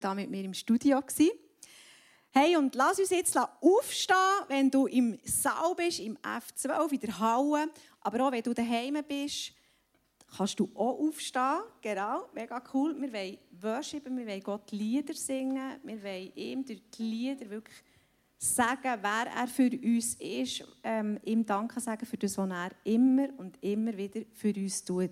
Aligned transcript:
da 0.00 0.14
mit 0.14 0.30
mir 0.30 0.44
im 0.44 0.54
Studio. 0.54 1.00
Gewesen. 1.00 1.30
Hey, 2.32 2.56
und 2.56 2.74
lass 2.74 2.98
uns 2.98 3.10
jetzt 3.10 3.36
aufstehen, 3.36 4.16
wenn 4.48 4.70
du 4.70 4.86
im 4.86 5.18
Saal 5.24 5.74
bist, 5.74 6.00
im 6.00 6.16
F12, 6.18 6.92
in 6.92 7.00
der 7.00 7.18
Halle, 7.18 7.68
aber 8.00 8.26
auch 8.26 8.32
wenn 8.32 8.42
du 8.42 8.54
daheim 8.54 8.98
bist, 9.06 9.52
kannst 10.36 10.60
du 10.60 10.70
auch 10.74 10.98
aufstehen. 10.98 11.60
Genau, 11.80 12.28
mega 12.32 12.62
cool. 12.72 12.94
Wir 13.00 13.12
wollen 13.12 13.38
worshipen, 13.60 14.16
wir 14.16 14.26
wollen 14.26 14.42
Gott 14.42 14.70
Lieder 14.70 15.14
singen, 15.14 15.80
wir 15.82 16.02
wollen 16.02 16.32
ihm 16.36 16.64
durch 16.64 16.82
die 16.96 17.02
Lieder 17.02 17.50
wirklich 17.50 17.82
sagen, 18.38 18.98
wer 19.02 19.26
er 19.36 19.48
für 19.48 19.70
uns 19.70 20.14
ist, 20.14 20.64
ähm, 20.82 21.18
ihm 21.24 21.44
Danke 21.44 21.80
sagen 21.80 22.06
für 22.06 22.16
das, 22.16 22.38
was 22.38 22.48
er 22.48 22.70
immer 22.84 23.28
und 23.38 23.62
immer 23.62 23.96
wieder 23.96 24.22
für 24.32 24.54
uns 24.54 24.84
tut. 24.84 25.10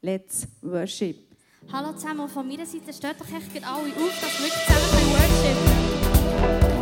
Let's 0.00 0.46
worship. 0.60 1.33
Hallo 1.72 1.92
zusammen, 1.92 2.28
von 2.28 2.46
meiner 2.46 2.66
Seite 2.66 2.92
steht 2.92 3.20
doch 3.20 3.26
echt 3.26 3.66
alle 3.66 3.88
auf, 3.88 4.20
dass 4.20 4.38
wir 4.38 4.46
wirklich 4.46 4.66
zusammen 4.66 5.10
worshipen 5.12 6.73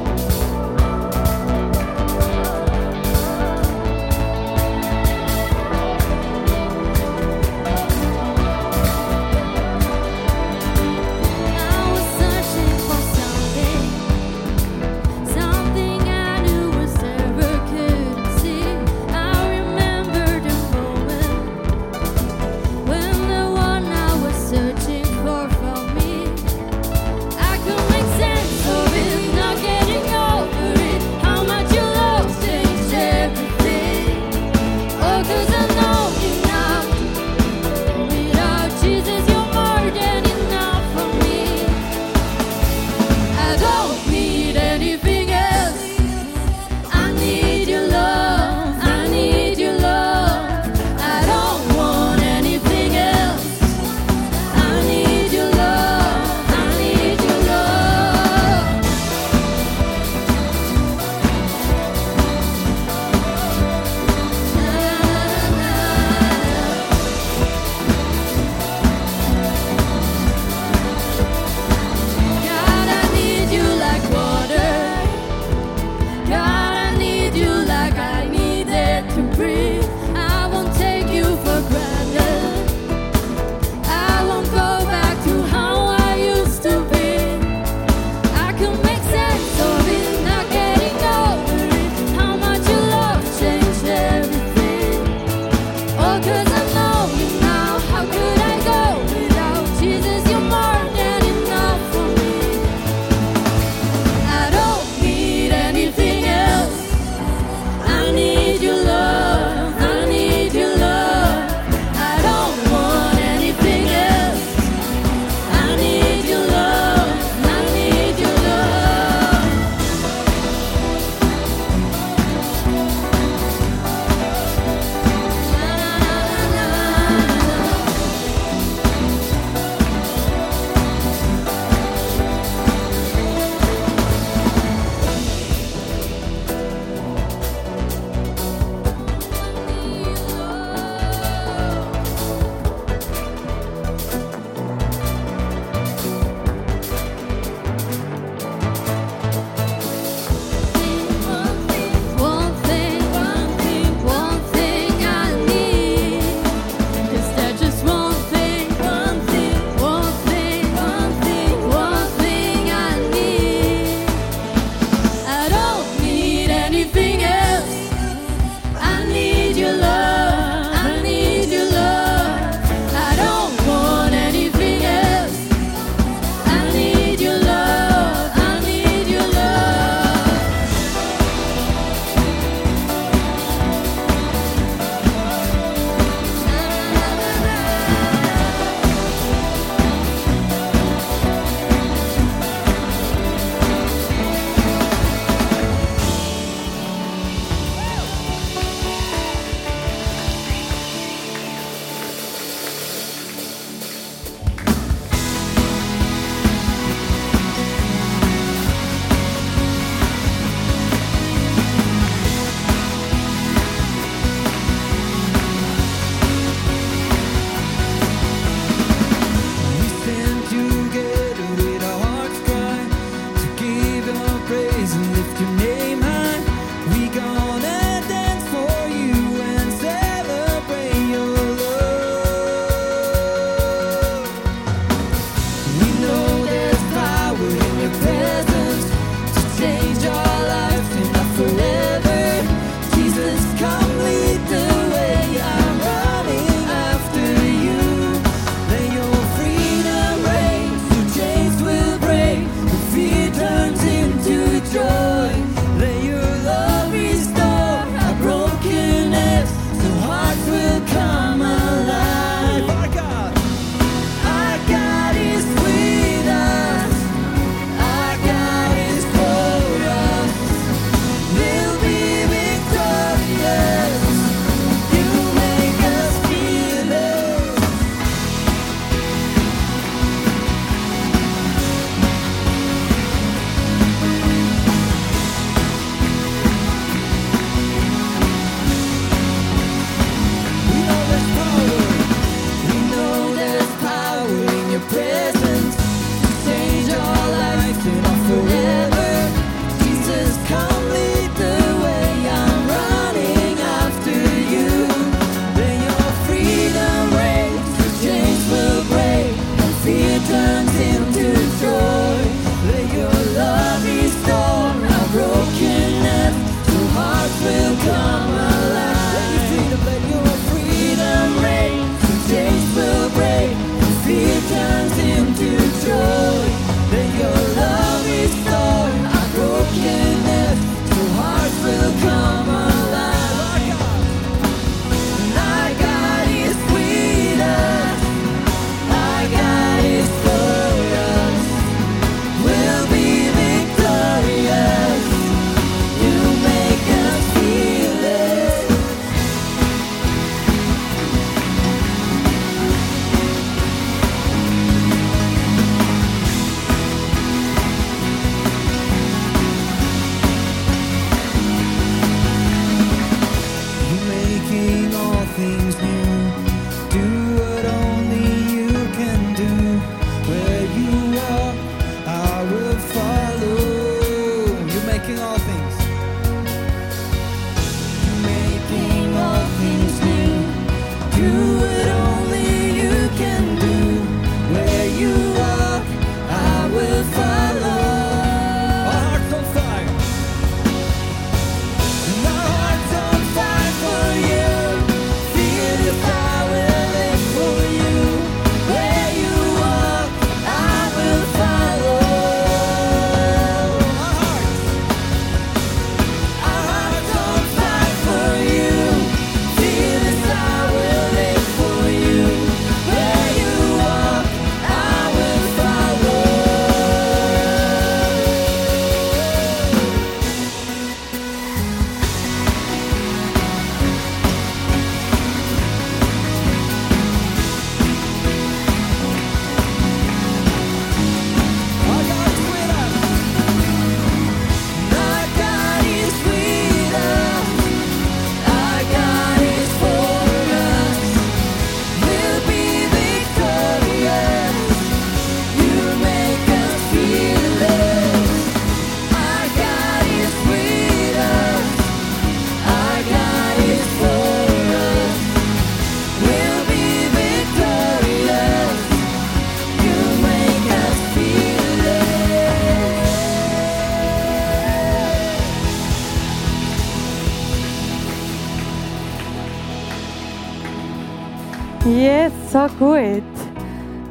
Yes, 471.85 472.31
so 472.53 472.67
gut. 472.79 473.25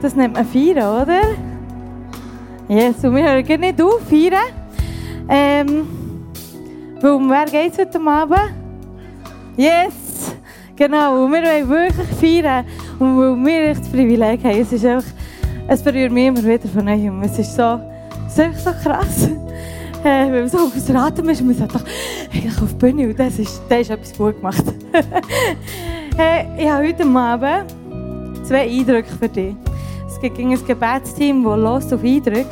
Das 0.01 0.13
nennt 0.13 0.33
man 0.33 0.45
feiern, 0.45 1.03
oder? 1.03 1.21
Yes, 2.68 3.01
und 3.01 3.15
wir 3.15 3.23
hören 3.23 3.62
nicht 3.62 3.81
auf, 3.81 4.01
feiern. 4.09 4.51
Ähm, 5.30 5.87
weil 6.99 7.11
um 7.11 7.30
wer 7.30 7.45
geht 7.45 7.71
es 7.71 7.78
heute 7.78 8.01
Abend? 8.06 8.54
Yes! 9.56 10.35
Genau, 10.75 11.23
und 11.23 11.31
wir 11.31 11.42
wollen 11.44 11.69
wirklich 11.69 12.07
feiern. 12.19 12.66
Und 12.99 13.18
weil 13.18 13.45
wir 13.45 13.69
echt 13.69 13.81
das 13.81 13.90
Privileg 13.90 14.44
haben, 14.44 14.59
es 14.59 14.73
ist 14.73 14.85
einfach, 14.85 15.09
es 15.69 15.81
berührt 15.81 16.11
mich 16.11 16.28
immer 16.28 16.44
wieder 16.44 16.68
von 16.68 16.83
neuem. 16.83 17.23
Es 17.23 17.40
ist 17.40 17.56
so, 17.56 17.80
es 18.28 18.37
ist 18.37 18.66
so 18.66 18.71
krass. 18.83 19.30
Äh, 20.04 20.31
wenn 20.31 20.40
man 20.40 20.49
so 20.49 20.57
aus 20.57 20.90
Atem 20.90 21.30
ist, 21.30 21.44
man 21.44 21.54
sagt 21.54 21.75
doch, 21.75 21.83
eigentlich 22.33 22.59
auf 22.59 22.69
die 22.69 22.75
Bühne 22.75 23.09
und 23.09 23.19
das 23.19 23.37
ist, 23.37 23.61
das 23.69 23.81
ist 23.81 23.92
etwas 23.92 24.18
gut 24.18 24.35
gemacht. 24.37 24.63
hey, 26.18 26.45
ich 26.57 26.69
habe 26.69 26.87
heute 26.87 27.06
Abend 27.06 27.73
zwei 28.45 28.69
Eindrücke 28.69 29.11
für 29.19 29.30
dich. 29.30 29.56
Es 30.07 30.19
gibt 30.19 30.37
ein 30.39 30.51
Gebetsteam, 30.65 31.44
das 31.44 31.59
los 31.59 31.94
auf 31.94 32.03
Eindrücke. 32.03 32.47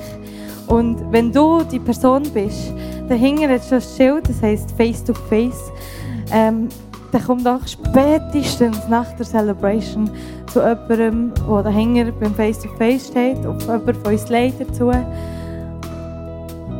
Und 0.67 1.11
wenn 1.11 1.31
du 1.31 1.63
die 1.63 1.79
Person 1.79 2.23
bist, 2.33 2.73
dahinter 3.07 3.49
hat 3.49 3.63
schon 3.65 3.79
ein 3.79 3.83
Schild, 3.97 4.29
das 4.29 4.41
heisst 4.41 4.71
Face 4.71 5.03
to 5.03 5.13
Face. 5.13 5.71
Ähm, 6.31 6.69
dann 7.11 7.23
kommt 7.23 7.47
auch 7.47 7.65
spätestens 7.65 8.87
nach 8.87 9.11
der 9.13 9.25
Celebration 9.25 10.09
zu 10.47 10.59
jemandem, 10.59 11.33
der 11.35 11.63
dahinter 11.63 12.11
beim 12.11 12.35
Face 12.35 12.59
to 12.59 12.69
Face 12.77 13.07
steht, 13.07 13.45
auf 13.45 13.61
jemand 13.61 13.97
von 13.97 14.13
uns 14.13 14.29
Leiter 14.29 14.71
zu 14.73 14.91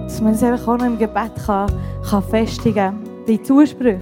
dass 0.03 0.21
man 0.21 0.33
es 0.33 0.43
einfach 0.43 0.67
auch 0.67 0.77
noch 0.77 0.85
im 0.85 0.97
Gebet 0.97 1.31
kann, 1.45 1.71
kann 2.09 2.23
festigen 2.23 2.75
kann. 2.75 2.99
Die 3.27 3.41
Zusprüche. 3.41 3.99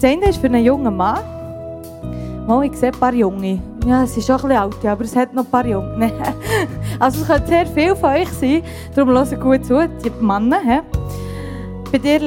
Das 0.00 0.10
eine 0.10 0.30
ist 0.30 0.38
für 0.38 0.46
einen 0.46 0.64
jungen 0.64 0.96
Mann. 0.96 1.41
Mal, 2.46 2.64
ich 2.64 2.76
sehe 2.76 2.92
ein 2.92 2.98
paar 2.98 3.14
Junge. 3.14 3.60
Ja, 3.86 4.02
es 4.02 4.16
ist 4.16 4.26
schon 4.26 4.36
ein 4.36 4.42
bisschen 4.42 4.62
alt, 4.62 4.86
aber 4.86 5.04
es 5.04 5.14
hat 5.14 5.32
noch 5.32 5.44
ein 5.44 5.50
paar 5.50 5.66
Junge. 5.66 6.12
also 6.98 7.22
es 7.22 7.26
können 7.26 7.46
sehr 7.46 7.66
viele 7.66 7.96
von 7.96 8.10
euch 8.10 8.28
sein. 8.30 8.62
Darum 8.94 9.10
hört 9.10 9.40
gut 9.40 9.64
zu, 9.64 9.88
die 10.04 10.10
Männer. 10.24 10.60
He? 10.60 10.80
Bei 11.92 11.98
dir, 11.98 12.20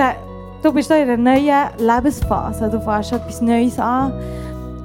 du 0.64 0.74
bist 0.74 0.90
in 0.92 0.98
einer 0.98 1.18
neuen 1.18 1.70
Lebensphase. 1.78 2.70
Du 2.70 2.80
fährst 2.80 3.12
etwas 3.12 3.42
Neues 3.42 3.78
an. 3.78 4.14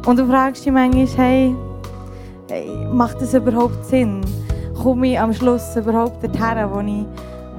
Und 0.07 0.19
du 0.19 0.27
fragst 0.27 0.65
dich 0.65 0.73
manchmal, 0.73 1.07
hey, 1.17 1.57
macht 2.93 3.21
das 3.21 3.35
überhaupt 3.35 3.85
Sinn? 3.85 4.23
Komme 4.83 5.13
ich 5.13 5.21
am 5.21 5.33
Schluss 5.33 5.77
überhaupt 5.77 6.25
dorthin, 6.25 6.71
wo 6.73 6.81
ich 6.81 7.07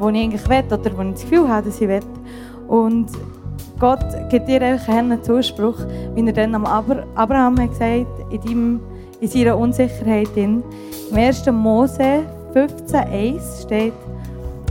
wo 0.02 0.10
ich 0.10 0.18
eigentlich 0.18 0.50
will 0.50 0.64
oder 0.72 0.98
wo 0.98 1.02
ich 1.04 1.12
das 1.12 1.22
Gefühl 1.22 1.48
habe, 1.48 1.68
dass 1.68 1.80
ich 1.80 1.88
will. 1.88 2.02
Und 2.68 3.08
Gott 3.82 4.30
gibt 4.30 4.48
dir 4.48 4.62
einen 4.62 5.24
Zuspruch, 5.24 5.80
wie 6.14 6.24
er 6.24 6.34
dann 6.34 6.54
am 6.54 6.66
Abraham 6.68 7.60
hat 7.60 7.72
gesagt 7.72 8.06
in, 8.30 8.80
in 9.20 9.28
seiner 9.28 9.58
Unsicherheit. 9.58 10.30
In. 10.36 10.64
Im 11.10 11.18
1. 11.18 11.48
Mose 11.48 12.22
15,1 12.54 13.64
steht, 13.64 13.94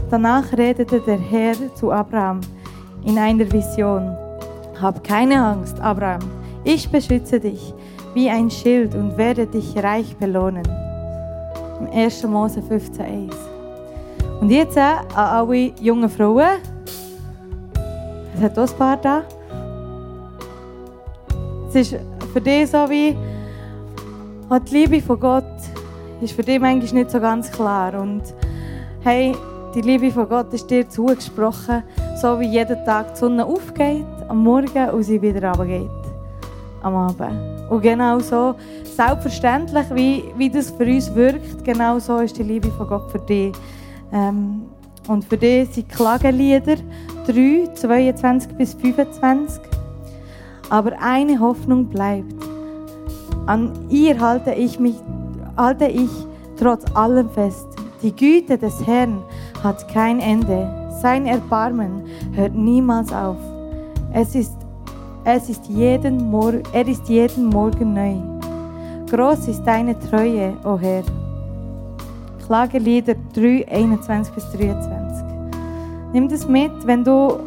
danach 0.09 0.53
redete 0.53 1.01
der 1.01 1.19
Herr 1.19 1.55
zu 1.75 1.91
Abraham 1.91 2.39
in 3.03 3.17
einer 3.17 3.51
Vision. 3.51 4.15
Hab 4.81 5.03
keine 5.03 5.43
Angst, 5.43 5.77
Abraham, 5.81 6.21
ich 6.63 6.89
beschütze 6.89 7.37
dich 7.37 7.73
wie 8.13 8.29
ein 8.29 8.49
Schild 8.49 8.95
und 8.95 9.17
werde 9.17 9.45
dich 9.45 9.75
reich 9.83 10.15
belohnen. 10.15 10.63
Im 11.81 11.91
1. 11.91 12.23
Mose 12.27 12.61
15,1. 12.61 13.33
Und 14.39 14.49
jetzt 14.51 14.77
äh, 14.77 14.79
an 14.79 15.05
alle 15.15 15.73
jungen 15.81 16.09
Frauen. 16.09 16.70
Es 18.41 18.45
hat 18.45 18.57
auch 18.57 18.71
ein 18.71 18.77
paar 18.77 18.97
da. 18.97 19.23
Es 21.69 21.75
ist 21.75 21.95
für 22.33 22.41
dich 22.41 22.71
so 22.71 22.89
wie, 22.89 23.15
oh, 24.49 24.57
die 24.57 24.77
Liebe 24.77 24.99
von 24.99 25.19
Gott 25.19 25.43
ist 26.21 26.33
für 26.33 26.41
dich 26.41 26.59
manchmal 26.59 27.03
nicht 27.03 27.11
so 27.11 27.19
ganz 27.19 27.51
klar. 27.51 27.93
Und 28.01 28.23
hey, 29.01 29.35
die 29.75 29.81
Liebe 29.81 30.09
von 30.09 30.27
Gott 30.27 30.51
ist 30.55 30.67
dir 30.71 30.89
zugesprochen, 30.89 31.83
so 32.19 32.39
wie 32.39 32.47
jeden 32.47 32.83
Tag 32.83 33.13
die 33.13 33.19
Sonne 33.19 33.45
aufgeht, 33.45 34.07
am 34.27 34.43
Morgen 34.43 34.89
und 34.89 35.03
sie 35.03 35.21
wieder 35.21 35.47
runtergeht. 35.49 35.87
Am 36.81 36.95
Abend. 36.95 37.69
Und 37.69 37.81
genau 37.83 38.17
so, 38.17 38.55
selbstverständlich, 38.95 39.85
wie, 39.93 40.23
wie 40.35 40.49
das 40.49 40.71
für 40.71 40.85
uns 40.85 41.13
wirkt, 41.13 41.63
genau 41.63 41.99
so 41.99 42.17
ist 42.17 42.35
die 42.39 42.43
Liebe 42.43 42.71
von 42.71 42.87
Gott 42.87 43.11
für 43.11 43.19
dich. 43.19 43.53
Ähm, 44.11 44.63
und 45.07 45.25
für 45.25 45.37
dich 45.37 45.69
sind 45.69 45.89
Klagenlieder 45.89 46.77
3, 47.27 47.73
22 47.73 48.55
bis 48.55 48.73
25. 48.73 49.61
Aber 50.69 50.93
eine 51.01 51.39
Hoffnung 51.39 51.85
bleibt. 51.85 52.33
An 53.45 53.71
ihr 53.89 54.19
halte 54.19 54.53
ich 54.53 54.79
mich, 54.79 54.95
halte 55.57 55.85
ich 55.85 56.09
trotz 56.57 56.83
allem 56.95 57.29
fest. 57.29 57.67
Die 58.01 58.15
Güte 58.15 58.57
des 58.57 58.85
Herrn 58.85 59.21
hat 59.63 59.87
kein 59.87 60.19
Ende. 60.19 60.89
Sein 61.01 61.25
Erbarmen 61.25 62.03
hört 62.33 62.55
niemals 62.55 63.11
auf. 63.11 63.37
Es 64.13 64.35
ist, 64.35 64.55
es 65.23 65.49
ist 65.49 65.67
jeden 65.67 66.29
Mor 66.29 66.53
er 66.73 66.87
ist 66.87 67.07
jeden 67.09 67.47
Morgen 67.47 67.93
neu. 67.93 68.15
Groß 69.09 69.47
ist 69.47 69.63
deine 69.63 69.97
Treue, 69.99 70.53
o 70.63 70.73
oh 70.73 70.79
Herr. 70.79 71.03
Klagelieder 72.45 73.15
3, 73.33 73.67
21 73.67 74.33
bis 74.33 74.51
23. 74.51 75.00
Nimm 76.13 76.27
das 76.27 76.47
mit, 76.47 76.71
wenn 76.85 77.03
du, 77.03 77.39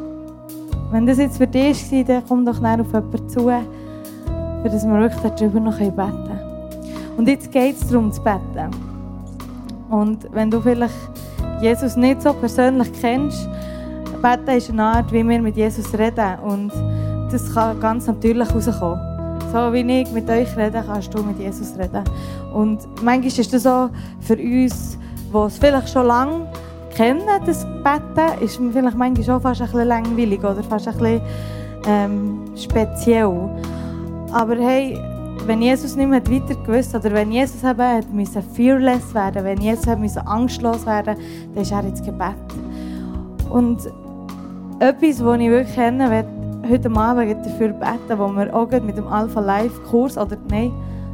wenn 0.91 1.07
das 1.07 1.19
jetzt 1.19 1.37
für 1.37 1.47
dich 1.47 1.93
war, 1.93 2.05
dann 2.05 2.23
komm 2.27 2.47
doch 2.47 2.61
näher 2.61 2.81
auf 2.81 2.93
jemanden 2.93 3.29
zu, 3.29 3.41
für 3.41 4.71
das 4.71 4.87
wir 4.87 5.01
wirklich 5.01 5.33
darüber 5.33 5.61
noch 5.61 5.79
beten 5.79 5.97
können. 5.97 6.41
Und 7.17 7.29
jetzt 7.29 7.53
geht 7.53 7.77
es 7.77 7.89
darum 7.89 8.11
zu 8.11 8.23
beten. 8.23 8.71
Und 9.91 10.27
wenn 10.33 10.51
du 10.51 10.61
vielleicht 10.61 10.95
Jesus 11.61 11.97
nicht 11.97 12.23
so 12.23 12.33
persönlich 12.33 12.91
kennst, 13.01 13.49
beten 14.23 14.57
ist 14.57 14.71
eine 14.71 14.83
Art, 14.83 15.13
wie 15.13 15.23
wir 15.29 15.43
mit 15.43 15.57
Jesus 15.57 15.93
reden. 15.93 16.39
Und 16.43 16.73
das 17.31 17.53
kann 17.53 17.79
ganz 17.81 18.07
natürlich 18.07 18.53
rauskommen. 18.55 18.99
So 19.53 19.73
wie 19.73 20.01
ich 20.01 20.11
mit 20.11 20.29
euch 20.29 20.57
rede, 20.57 20.83
kannst 20.87 21.13
du 21.13 21.23
mit 21.23 21.39
Jesus 21.39 21.79
reden. 21.79 22.03
Und 22.55 22.81
manchmal 23.03 23.27
ist 23.27 23.53
das 23.53 23.63
so 23.63 23.91
für 24.21 24.37
uns, 24.37 24.99
die 25.33 25.37
es 25.37 25.59
vielleicht 25.59 25.91
schon 25.91 26.07
lange 26.07 26.47
kennen, 26.95 27.23
das 27.45 27.67
Betten, 27.83 28.43
ist 28.43 28.61
vielleicht 28.73 28.97
manchmal 28.97 29.25
schon 29.25 29.41
fast 29.41 29.61
ein 29.61 29.67
bisschen 29.67 29.89
langweilig 29.89 30.41
oder 30.41 30.63
fast 30.63 30.89
ein 30.89 30.97
bisschen 30.97 31.21
ähm, 31.87 32.41
speziell. 32.57 33.51
Aber 34.33 34.57
hey, 34.57 34.99
wenn 35.47 35.61
Jesus 35.61 35.97
nicht 35.97 36.09
mehr 36.09 36.27
weiter 36.27 36.55
gewusst 36.55 36.95
oder 36.95 37.13
wenn 37.13 37.31
Jesus 37.31 37.63
eben 37.63 37.79
hat 37.79 38.13
müssen 38.13 38.43
fearless 38.43 39.15
werden, 39.15 39.45
wenn 39.45 39.61
Jesus 39.61 39.87
hat 39.87 39.99
müssen 39.99 40.27
angstlos 40.27 40.87
werden, 40.87 41.17
dann 41.55 41.63
ist 41.63 41.73
er 41.73 41.85
ins 41.85 42.03
Gebet. 42.03 42.35
Und 43.51 43.79
etwas, 44.81 45.25
was 45.25 45.41
ich 45.41 45.51
wirklich 45.51 45.75
kennen 45.75 46.11
will, 46.11 46.71
heute 46.71 46.91
Abend 46.91 47.47
dafür 47.47 47.69
beten, 47.69 48.19
wo 48.19 48.29
wir 48.29 48.55
auch 48.55 48.71
mit 48.83 48.97
dem 48.97 49.07
Alpha 49.07 49.41
Life 49.41 49.81
Kurs 49.91 50.17
oder 50.17 50.37
nein, 50.49 50.73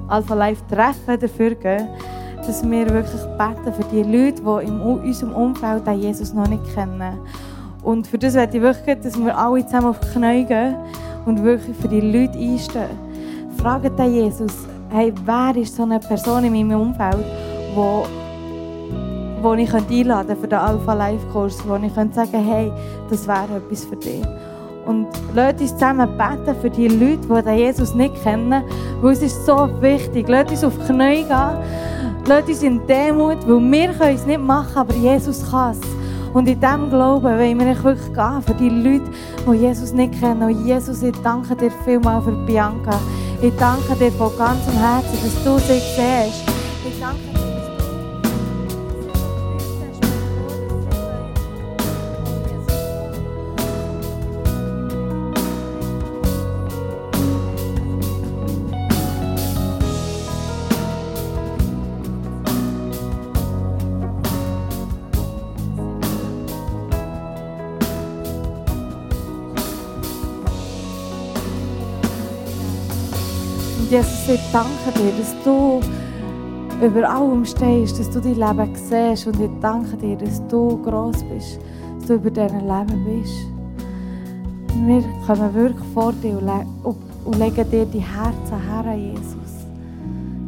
Alpha 0.09 0.35
Life 0.35 0.63
Treffen 0.71 1.19
dafür 1.19 1.55
gehen, 1.55 1.89
dass 2.51 2.69
wir 2.69 2.91
wirklich 2.91 3.23
beten 3.39 3.73
für 3.73 3.85
die 3.93 4.03
Leute, 4.03 4.43
die 4.43 4.67
in 4.67 4.81
unserem 4.81 5.33
Umfeld 5.35 5.87
den 5.87 6.01
Jesus 6.01 6.35
noch 6.35 6.49
nicht 6.49 6.65
kennen. 6.75 7.17
Und 7.85 8.09
für 8.09 8.19
das 8.19 8.35
möchte 8.35 8.57
ich 8.57 8.63
wirklich, 8.65 8.99
dass 9.03 9.17
wir 9.17 9.39
alle 9.39 9.65
zusammen 9.65 9.87
auf 9.87 10.01
die 10.01 10.09
Knie 10.09 10.45
gehen 10.45 10.75
und 11.27 11.45
wirklich 11.45 11.77
für 11.77 11.87
die 11.87 12.01
Leute 12.01 12.37
einstehen. 12.37 12.91
Fragt 13.57 13.97
den 13.97 14.15
Jesus, 14.15 14.53
hey, 14.89 15.15
wer 15.25 15.55
ist 15.63 15.77
so 15.77 15.85
eine 15.85 16.01
Person 16.01 16.43
in 16.43 16.53
meinem 16.53 16.81
Umfeld, 16.81 17.25
wo 17.77 18.05
wo 19.43 19.55
ich 19.55 19.73
einladen 19.73 20.27
könnte 20.27 20.37
für 20.37 20.49
den 20.49 20.59
Alpha 20.59 20.93
Life 20.93 21.27
Kurs, 21.33 21.57
wo 21.67 21.77
ich 21.77 21.95
könnte 21.95 22.17
sagen, 22.17 22.45
hey, 22.45 22.73
das 23.09 23.29
wäre 23.29 23.59
etwas 23.59 23.85
für 23.85 23.97
dich. 23.97 24.23
Und 24.87 25.07
lasst 25.35 25.61
uns 25.61 25.73
zusammen 25.73 26.09
beten 26.19 26.55
für 26.61 26.69
die 26.69 26.89
Leute, 26.89 27.43
die 27.47 27.51
Jesus 27.53 27.95
nicht 27.95 28.21
kennen, 28.25 28.65
weil 29.01 29.13
es 29.13 29.23
ist 29.23 29.47
so 29.47 29.71
wichtig. 29.81 30.29
Lasst 30.29 30.51
uns 30.51 30.65
auf 30.65 30.75
die 30.79 30.93
Knie 30.93 31.23
gehen, 31.23 31.57
lasst 32.27 32.49
uns 32.49 32.63
in 32.63 32.87
Demut, 32.87 33.39
weil 33.47 33.71
wir 33.71 33.89
können 33.93 34.17
es 34.17 34.27
nicht 34.27 34.41
machen, 34.41 34.77
aber 34.77 34.95
Jesus 34.95 35.51
kann 35.51 35.73
es. 35.73 35.81
Und 36.33 36.49
in 36.49 36.61
diesem 36.61 36.91
Glauben 36.91 37.25
wollen 37.25 37.59
wir 37.59 37.85
wirklich 37.85 38.15
gehen 38.15 38.43
für 38.47 38.55
die 38.55 38.69
Leute, 38.69 39.11
die 39.47 39.57
Jesus 39.57 39.93
nicht 39.93 40.19
kennen. 40.21 40.43
Und 40.43 40.65
Jesus, 40.65 41.03
ich 41.03 41.17
danke 41.23 41.57
dir 41.57 41.73
vielmals 41.85 42.25
für 42.25 42.33
Bianca. 42.47 43.01
Ich 43.43 43.55
danke 43.57 43.97
dir 43.97 44.13
von 44.13 44.31
ganzem 44.39 44.75
Herzen, 44.75 45.19
dass 45.25 45.45
du 45.45 45.59
sie 45.59 45.81
siehst. 45.81 46.45
Ich 46.87 47.01
danke 47.01 47.30
Jesus, 73.91 74.29
ich 74.29 74.41
danke 74.53 74.97
dir, 74.97 75.11
dass 75.19 75.35
du 75.43 75.81
über 76.81 77.11
allem 77.11 77.45
stehst, 77.45 77.99
dass 77.99 78.09
du 78.09 78.21
dein 78.21 78.37
Leben 78.37 78.73
siehst 78.77 79.27
und 79.27 79.41
ich 79.41 79.51
danke 79.61 79.97
dir, 79.97 80.17
dass 80.17 80.47
du 80.47 80.81
gross 80.81 81.25
bist, 81.25 81.59
dass 81.99 82.07
du 82.07 82.15
über 82.15 82.31
dein 82.31 82.69
Leben 82.69 83.05
bist. 83.05 83.35
Wir 84.87 85.03
kommen 85.27 85.53
wirklich 85.55 85.89
vor 85.93 86.13
dir 86.13 86.39
und, 86.39 86.47
le 86.47 86.65
und, 86.85 86.99
und 87.25 87.39
legen 87.41 87.69
dir 87.69 87.85
die 87.85 87.99
Herzen 87.99 88.63
her, 88.65 88.95
Jesus. 88.95 89.67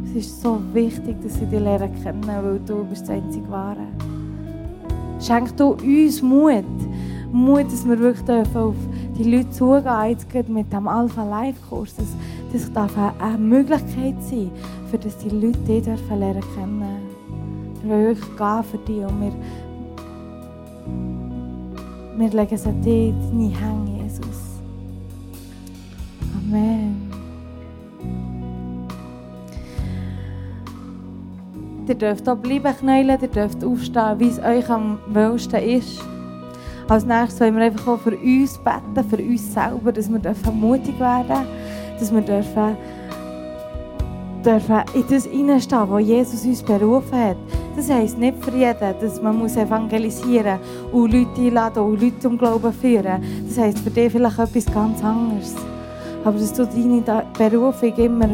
Es 0.05 0.15
ist 0.15 0.41
so 0.41 0.57
wichtig, 0.71 1.17
dass 1.21 1.33
sie 1.33 1.45
dich 1.45 1.59
lernen 1.59 1.93
kennen, 2.01 2.23
weil 2.25 2.61
du 2.65 2.85
bist 2.85 3.01
das 3.01 3.09
einzige 3.09 3.51
Wahre. 3.51 3.87
Schenk 5.19 5.57
du 5.57 5.73
uns 5.73 6.21
Mut. 6.21 6.63
Mut, 7.33 7.65
dass 7.65 7.85
wir 7.85 7.99
wirklich 7.99 8.25
dürfen 8.25 8.57
auf 8.57 8.75
die 9.17 9.23
Leute 9.23 9.49
zugehen, 9.49 10.17
geht 10.31 10.49
mit 10.49 10.71
dem 10.71 10.87
Alpha 10.87 11.23
Live 11.23 11.55
Kurs. 11.67 11.95
Das, 12.53 12.71
darf 12.71 12.95
eine 13.19 13.37
Möglichkeit 13.39 14.21
sein, 14.21 14.51
für 14.91 14.99
dass 14.99 15.17
die 15.17 15.29
Leute 15.29 15.57
dich 15.57 15.83
dürfen 15.83 16.19
lernen 16.19 16.43
kennen. 16.55 16.99
Wir 17.81 17.89
wollen 17.89 18.05
wirklich 18.05 18.37
gehen 18.37 18.63
für 18.63 18.77
dich 18.77 19.03
und 19.03 19.21
wir, 19.21 19.33
wir 22.19 22.29
legen 22.29 22.53
es 22.53 22.67
an 22.67 22.79
dich, 22.83 23.11
deine 23.31 23.49
Hände, 23.49 24.03
Jesus. 24.03 24.61
Amen. 26.37 27.11
Ihr 31.87 31.95
dürft 31.95 32.25
hier 32.25 32.35
bleiben 32.35 32.77
knäulen, 32.77 33.17
ihr 33.19 33.27
dürft 33.27 33.63
aufstehen, 33.63 34.19
wie 34.19 34.27
es 34.27 34.37
euch 34.39 34.69
am 34.69 34.99
wohlsten 35.07 35.59
ist. 35.59 35.99
Als 36.87 37.03
nächstes 37.03 37.39
wollen 37.41 37.55
wir 37.55 37.63
einfach 37.63 37.87
auch 37.87 37.99
für 37.99 38.15
uns 38.15 38.59
beten, 38.59 39.09
für 39.09 39.17
uns 39.17 39.53
selber, 39.53 39.91
dass 39.91 40.07
wir 40.07 40.19
dürfen 40.19 40.59
mutig 40.59 40.99
werden 40.99 41.47
dass 41.99 42.13
wir 42.13 42.21
dürfen, 42.21 42.77
dürfen 44.45 44.83
in 44.93 45.05
das 45.09 45.25
hineinstehen, 45.25 45.89
wo 45.89 45.99
Jesus 45.99 46.45
uns 46.45 46.61
berufen 46.61 47.17
hat. 47.17 47.37
Das 47.75 47.89
heisst 47.89 48.17
nicht 48.17 48.43
für 48.43 48.55
jeden, 48.55 48.95
dass 49.01 49.21
man 49.21 49.37
muss 49.37 49.55
evangelisieren 49.55 50.59
und 50.91 51.11
Leute 51.11 51.41
einladen 51.41 51.83
und 51.83 52.01
Leute 52.01 52.19
zum 52.19 52.37
Glauben 52.37 52.71
führen. 52.71 53.23
Das 53.47 53.57
heisst 53.57 53.79
für 53.79 53.89
dich 53.89 54.11
vielleicht 54.11 54.37
etwas 54.37 54.65
ganz 54.65 55.03
anderes. 55.03 55.55
Aber 56.23 56.37
dass 56.37 56.53
du 56.53 56.65
deine 56.65 57.25
Berufung 57.37 57.95
immer 57.95 58.29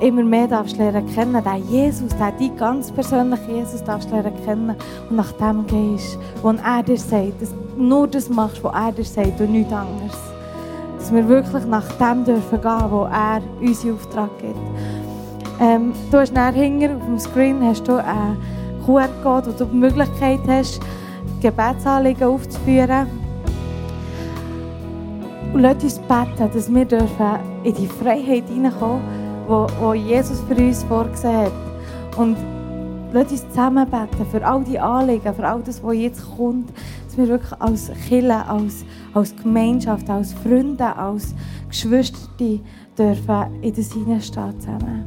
immer 0.00 0.22
mehr 0.22 0.46
darfst 0.46 0.76
lernen 0.76 1.06
kennen, 1.14 1.42
den 1.42 1.68
Jesus, 1.68 2.10
den 2.10 2.32
die 2.38 2.54
ganz 2.56 2.90
persönlichen 2.92 3.56
Jesus 3.56 3.82
darfst 3.82 4.10
lernen 4.10 4.32
kennen 4.44 4.76
und 5.10 5.16
nach 5.16 5.32
dem 5.32 5.66
gehst, 5.66 6.18
wo 6.42 6.50
er 6.50 6.82
dir 6.82 6.96
sagt, 6.96 7.42
dass 7.42 7.54
nur 7.76 8.06
das 8.06 8.28
machst, 8.28 8.62
was 8.62 8.74
er 8.74 8.92
dir 8.92 9.04
sagt 9.04 9.40
und 9.40 9.52
nichts 9.52 9.72
anderes. 9.72 10.37
Dass 11.08 11.16
wir 11.16 11.26
wirklich 11.26 11.64
nach 11.64 11.90
dem 11.94 12.22
dürfen 12.22 12.60
gehen, 12.60 12.90
wo 12.90 13.04
er 13.04 13.40
unseren 13.62 13.94
Auftrag 13.94 14.28
gibt. 14.40 14.58
Ähm, 15.58 15.94
du 16.10 16.18
hast 16.18 16.34
nachher 16.34 16.52
hinten 16.52 16.96
auf 16.96 17.06
dem 17.06 17.18
Screen 17.18 17.64
hast 17.64 17.88
du 17.88 17.96
einen 17.96 18.36
QR-Code, 18.84 19.46
wo 19.46 19.52
du 19.52 19.64
die 19.64 19.74
Möglichkeit 19.74 20.40
hast, 20.46 20.80
Gebetsanliegen 21.40 22.28
aufzuführen. 22.28 23.06
Und 25.54 25.62
lass 25.62 25.82
uns 25.82 25.98
beten, 25.98 26.50
dass 26.52 26.74
wir 26.74 26.84
dürfen 26.84 27.38
in 27.64 27.74
die 27.74 27.86
Freiheit 27.86 28.44
hineinkommen 28.46 29.00
wo, 29.46 29.66
wo 29.80 29.94
Jesus 29.94 30.42
für 30.42 30.56
uns 30.56 30.82
vorgesehen 30.82 31.46
hat. 31.46 31.52
Und 32.18 32.36
lasst 33.14 33.30
uns 33.30 33.48
zusammen 33.48 33.88
beten 33.88 34.26
für 34.30 34.46
all 34.46 34.62
die 34.62 34.78
Anliegen, 34.78 35.34
für 35.34 35.48
all 35.48 35.62
das, 35.62 35.82
was 35.82 35.96
jetzt 35.96 36.36
kommt, 36.36 36.68
dass 37.18 37.26
wir 37.26 37.28
wirklich 37.28 37.60
als 37.60 37.90
Kirche, 38.08 38.46
als, 38.46 38.84
als 39.12 39.34
Gemeinschaft, 39.36 40.08
als 40.08 40.32
Freunde, 40.32 40.96
als 40.96 41.34
Geschwister 41.68 42.28
dürfen 42.96 43.62
in 43.62 43.74
das 43.74 43.92
hineinstehen 43.92 44.60
zusammen. 44.60 45.04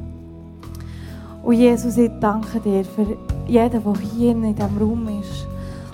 Und 1.44 1.54
Jesus, 1.54 1.98
ich 1.98 2.12
danke 2.20 2.60
dir 2.60 2.84
für 2.84 3.18
jeden, 3.48 3.72
der 3.72 3.94
hier 4.14 4.32
in 4.32 4.56
diesem 4.56 4.78
Raum 4.78 5.08
ist. 5.22 5.48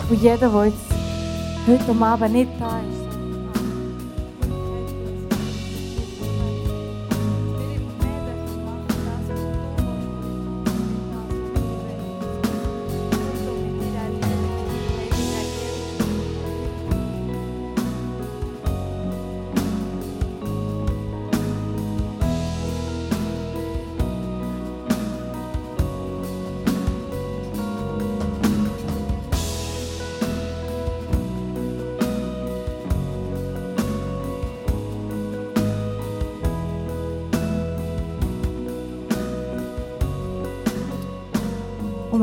Und 0.10 0.22
jeden, 0.22 0.40
der 0.40 0.66
jetzt 0.66 1.86
heute 1.86 2.04
Abend 2.06 2.34
nicht 2.34 2.50
da 2.60 2.80
ist. 2.80 2.97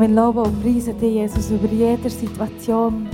Wir 0.07 0.15
loben 0.15 0.39
und 0.39 0.61
preisen 0.61 0.97
dich, 0.99 1.15
Jesus, 1.15 1.49
über 1.49 1.67
jede 1.67 2.09
Situation. 2.09 3.07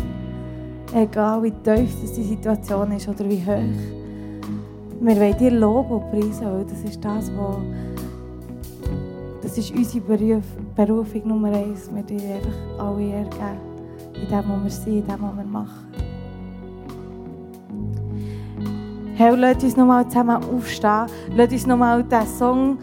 Egal 0.93 1.41
wie 1.43 1.51
tief 1.51 1.95
die 2.01 2.23
Situation 2.23 2.91
ist 2.91 3.07
oder 3.07 3.29
wie 3.29 3.39
hoch. 3.45 3.79
Wir 4.99 5.15
wollen 5.15 5.37
dir 5.37 5.51
loben 5.51 5.91
und 5.91 6.11
preisen, 6.11 6.45
weil 6.45 6.65
das 6.65 6.83
ist 6.83 7.03
das, 7.03 7.31
was 7.35 7.55
das 9.41 9.57
ist 9.57 9.71
unsere 9.75 10.01
Beruf, 10.01 10.43
Berufung 10.75 11.27
Nummer 11.27 11.53
eins. 11.53 11.89
Wir 11.93 12.03
dir 12.03 12.35
einfach 12.35 12.85
alle 12.85 13.11
ergeben. 13.11 13.59
In 14.13 14.27
dem, 14.27 14.43
was 14.49 14.63
wir 14.63 14.69
sind, 14.69 14.97
in 14.97 15.07
dem, 15.07 15.21
was 15.21 15.37
wir 15.37 15.43
machen. 15.43 15.87
Hey, 19.15 19.35
lasst 19.35 19.63
uns 19.63 19.77
nochmal 19.77 20.07
zusammen 20.07 20.43
aufstehen. 20.43 21.05
Lasst 21.35 21.53
uns 21.53 21.65
nochmal 21.67 22.03
diesen 22.03 22.27
Song 22.37 22.77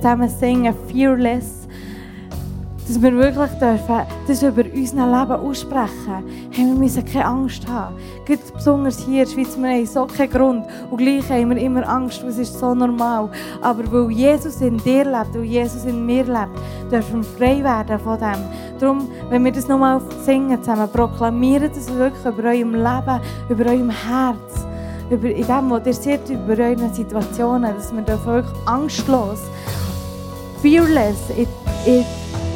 zusammen 0.00 0.28
singen, 0.28 0.74
Fearless 0.88 1.57
dass 2.88 3.02
wir 3.02 3.12
wirklich 3.12 3.50
dürfen, 3.58 4.06
das 4.26 4.42
über 4.42 4.64
unser 4.74 5.06
Leben 5.06 5.32
aussprechen. 5.32 6.24
Hey, 6.50 6.64
wir 6.64 6.74
müssen 6.74 7.04
keine 7.04 7.26
Angst 7.26 7.68
haben. 7.68 7.96
Gerade 8.24 8.40
besonders 8.54 9.04
hier 9.04 9.24
in 9.24 9.28
der 9.28 9.34
Schweiz, 9.34 9.58
wir 9.58 9.68
haben 9.68 9.86
so 9.86 10.06
keinen 10.06 10.30
Grund. 10.30 10.66
Und 10.90 10.96
gleich 10.96 11.28
haben 11.28 11.50
wir 11.50 11.58
immer 11.58 11.86
Angst, 11.86 12.22
das 12.26 12.38
ist 12.38 12.58
so 12.58 12.74
normal. 12.74 13.28
Aber 13.60 13.92
weil 13.92 14.10
Jesus 14.10 14.62
in 14.62 14.78
dir 14.78 15.04
lebt, 15.04 15.34
weil 15.34 15.44
Jesus 15.44 15.84
in 15.84 16.06
mir 16.06 16.24
lebt, 16.24 16.90
dürfen 16.90 17.22
wir 17.22 17.24
frei 17.24 17.62
werden 17.62 17.98
von 17.98 18.18
dem. 18.18 18.78
Darum, 18.80 19.08
wenn 19.28 19.44
wir 19.44 19.52
das 19.52 19.68
nochmal 19.68 20.00
singen 20.24 20.62
zusammen, 20.62 20.88
proklamieren 20.90 21.70
das 21.74 21.94
wirklich 21.94 22.24
über 22.24 22.48
eurem 22.48 22.74
Leben, 22.74 23.20
über 23.50 23.66
eurem 23.66 23.90
Herz, 23.90 24.66
über 25.10 25.28
in 25.28 25.46
dem, 25.46 25.70
was 25.70 25.86
ihr 25.86 25.92
seht, 25.92 26.30
über 26.30 26.54
eure 26.54 26.88
Situationen, 26.94 27.74
dass 27.74 27.92
wir 27.92 28.06
wirklich 28.06 28.66
angstlos, 28.66 29.40
fearless 30.62 31.28
in, 31.36 31.46
in 31.84 32.04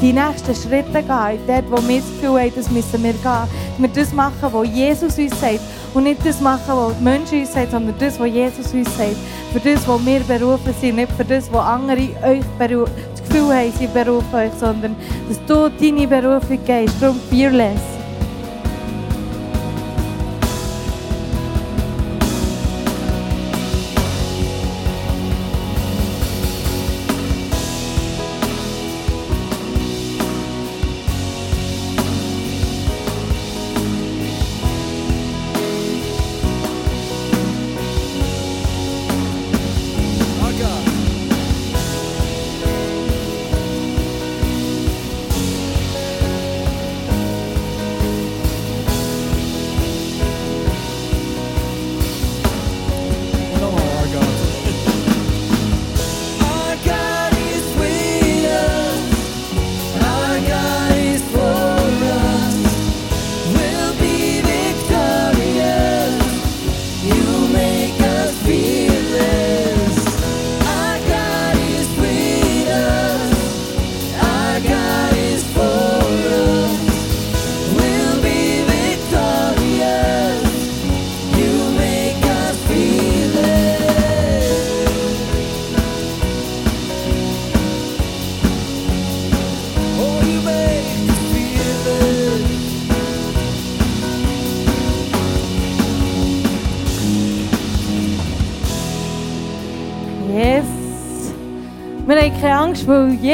die 0.02 0.12
nächsten 0.12 0.54
Schritte 0.54 0.92
gehen, 0.92 1.38
dort, 1.46 1.70
wo 1.70 1.88
wir 1.88 2.00
das 2.00 2.08
Gefühl 2.10 2.40
haben, 2.40 2.52
das 2.56 2.70
müssen 2.70 3.02
wir 3.04 3.12
gehen. 3.12 3.48
Wir 3.78 3.88
das 3.88 4.12
machen, 4.12 4.48
was 4.50 4.68
Jesus 4.68 5.16
uns 5.16 5.40
sagt. 5.40 5.60
Und 5.94 6.04
nicht 6.04 6.26
das 6.26 6.40
machen, 6.40 6.74
was 6.74 6.98
die 6.98 7.04
Menschen 7.04 7.40
uns 7.40 7.52
sagen, 7.52 7.70
sondern 7.70 7.94
das, 7.98 8.18
was 8.18 8.28
Jesus 8.28 8.74
uns 8.74 8.96
sagt. 8.96 9.16
Für 9.52 9.60
das, 9.60 9.86
was 9.86 10.04
wir 10.04 10.20
berufen 10.20 10.74
sind, 10.80 10.96
nicht 10.96 11.12
für 11.12 11.24
das, 11.24 11.52
was 11.52 11.64
andere 11.64 12.08
euch 12.24 12.40
das 12.58 13.28
Gefühl 13.28 13.54
haben, 13.54 13.72
sie 13.78 13.86
berufen 13.86 14.34
euch, 14.34 14.52
sondern 14.58 14.96
dass 15.28 15.38
du 15.46 15.68
deine 15.70 16.06
Berufung 16.08 16.58
gehst. 16.64 16.94
Darum 17.00 17.20
fearless. 17.30 17.91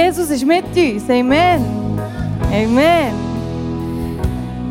Jesus 0.09 0.31
ist 0.31 0.47
mit 0.47 0.65
uns. 0.65 1.11
Amen. 1.11 1.63
Amen. 2.51 3.13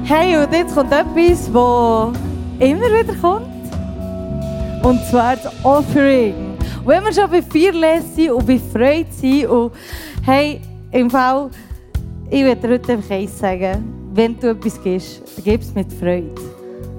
Hey, 0.03 0.35
und 0.35 0.51
jetzt 0.51 0.73
kommt 0.73 0.91
etwas, 0.91 1.45
das 1.45 2.67
immer 2.67 2.87
wieder 2.87 3.13
kommt. 3.21 3.45
Und 4.83 4.99
zwar 5.05 5.35
das 5.35 5.53
Offering. 5.63 6.33
Und 6.79 6.87
wenn 6.87 7.03
wir 7.03 7.13
schon 7.13 7.29
bei 7.29 7.43
Fearless 7.43 8.15
sind 8.15 8.31
und 8.31 8.47
bei 8.47 8.57
Freude 8.57 9.11
sind 9.11 9.45
und 9.45 9.73
hey, 10.25 10.59
im 10.91 11.07
Fall, 11.07 11.51
ich 12.31 12.41
dir 12.41 12.69
heute 12.69 12.93
einfach 12.93 13.11
eins 13.11 13.37
sagen. 13.37 14.09
Wenn 14.15 14.39
du 14.39 14.49
etwas 14.49 14.81
gibst, 14.81 15.21
dann 15.35 15.43
gib 15.43 15.61
es 15.61 15.71
mit 15.75 15.93
Freude. 15.93 16.33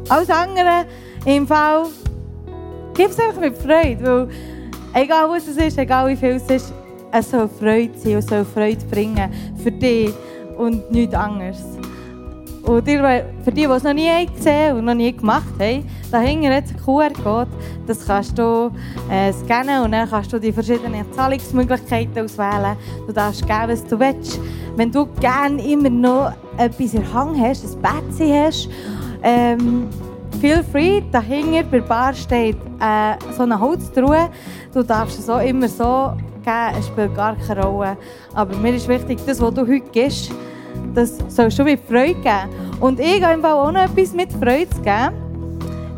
Alles 0.08 0.30
andere, 0.30 0.86
im 1.24 1.44
Fall, 1.44 1.86
gib 2.94 3.10
es 3.10 3.18
einfach 3.18 3.40
mit 3.40 3.58
Freude. 3.58 4.28
Weil, 4.94 5.02
egal 5.02 5.28
was 5.28 5.48
es 5.48 5.56
ist, 5.56 5.76
egal 5.76 6.06
wie 6.06 6.14
viel 6.14 6.36
es 6.36 6.48
ist, 6.48 6.72
es 7.12 7.30
soll 7.30 7.48
Freude 7.48 7.92
sein 7.96 8.16
und 8.16 8.28
soll 8.28 8.44
Freude 8.44 8.84
bringen 8.90 9.30
für 9.62 9.72
dich 9.72 10.12
und 10.56 10.90
nichts 10.90 11.14
anderes. 11.14 11.62
Und 12.68 12.84
für 12.86 13.50
die, 13.50 13.62
die 13.62 13.64
es 13.64 13.82
noch 13.82 13.94
nie 13.94 14.26
gesehen 14.26 14.76
und 14.76 14.84
noch 14.84 14.94
nie 14.94 15.16
gemacht 15.16 15.54
haben, 15.58 15.88
da 16.10 16.18
hinten 16.20 16.44
jetzt 16.44 16.74
ein 16.74 16.84
QR-Code, 16.84 17.48
das 17.86 18.06
kannst 18.06 18.38
du 18.38 18.70
äh, 19.10 19.32
scannen 19.32 19.84
und 19.84 19.92
dann 19.92 20.08
kannst 20.08 20.30
du 20.34 20.38
die 20.38 20.52
verschiedenen 20.52 21.10
Zahlungsmöglichkeiten 21.14 22.24
auswählen. 22.24 22.76
Du 23.06 23.12
darfst 23.12 23.46
geben, 23.46 23.68
was 23.68 23.86
du 23.86 23.98
willst. 23.98 24.38
Wenn 24.76 24.92
du 24.92 25.06
gerne 25.18 25.66
immer 25.66 25.88
noch 25.88 26.32
etwas 26.58 26.92
in 26.92 27.10
Hang 27.14 27.40
hast, 27.40 27.64
ein 27.64 27.80
Bettchen 27.80 28.34
hast, 28.34 28.68
ähm, 29.22 29.88
feel 30.38 30.62
free, 30.62 31.00
dahinter 31.10 31.62
bei 31.62 31.78
der 31.78 31.86
Bar 31.86 32.12
steht 32.12 32.56
äh, 32.80 33.14
so 33.34 33.44
eine 33.44 33.58
Holztruhe. 33.58 34.28
Du 34.74 34.82
darfst 34.82 35.18
es 35.18 35.30
auch 35.30 35.40
immer 35.40 35.68
so 35.68 36.12
geben, 36.48 36.78
es 36.78 36.86
spielt 36.86 37.14
gar 37.14 37.36
keine 37.36 37.62
Rolle. 37.64 37.96
Aber 38.34 38.56
mir 38.56 38.74
ist 38.74 38.88
wichtig, 38.88 39.18
das, 39.26 39.40
was 39.40 39.54
du 39.54 39.60
heute 39.62 39.90
gibst, 39.92 40.30
das 40.94 41.18
sollst 41.28 41.58
du 41.58 41.64
mit 41.64 41.80
Freude 41.80 42.14
geben. 42.14 42.48
Und 42.80 43.00
ich 43.00 43.22
habe 43.22 43.46
auch 43.46 43.70
noch 43.70 43.82
etwas 43.82 44.14
mit 44.14 44.32
Freude 44.32 44.68
zu 44.70 44.80
geben. 44.80 45.12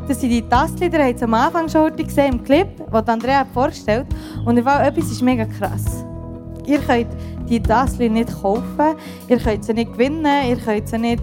Das 0.09 0.21
sind 0.21 0.31
die 0.31 0.43
Tasten, 0.43 0.91
die 0.91 0.97
ihr 0.97 1.23
am 1.23 1.35
Anfang 1.35 1.69
schon 1.69 1.83
heute 1.83 2.03
gesehen 2.03 2.35
im 2.35 2.45
Clip, 2.45 2.67
den 2.77 3.09
Andrea 3.09 3.45
vorgestellt 3.55 4.07
hat. 4.09 4.47
Und 4.47 4.59
ich 4.59 4.65
finde, 4.65 4.83
etwas 4.83 5.11
ist 5.11 5.23
mega 5.23 5.45
krass. 5.45 6.05
Ihr 6.67 6.79
könnt 6.81 7.09
die 7.49 7.63
Tasten 7.63 8.13
nicht 8.13 8.31
kaufen, 8.43 8.97
ihr 9.29 9.39
könnt 9.39 9.65
sie 9.65 9.75
nicht 9.75 9.93
gewinnen, 9.93 10.49
ihr 10.49 10.57
könnt 10.57 10.89
sie 10.89 10.99
nicht... 10.99 11.23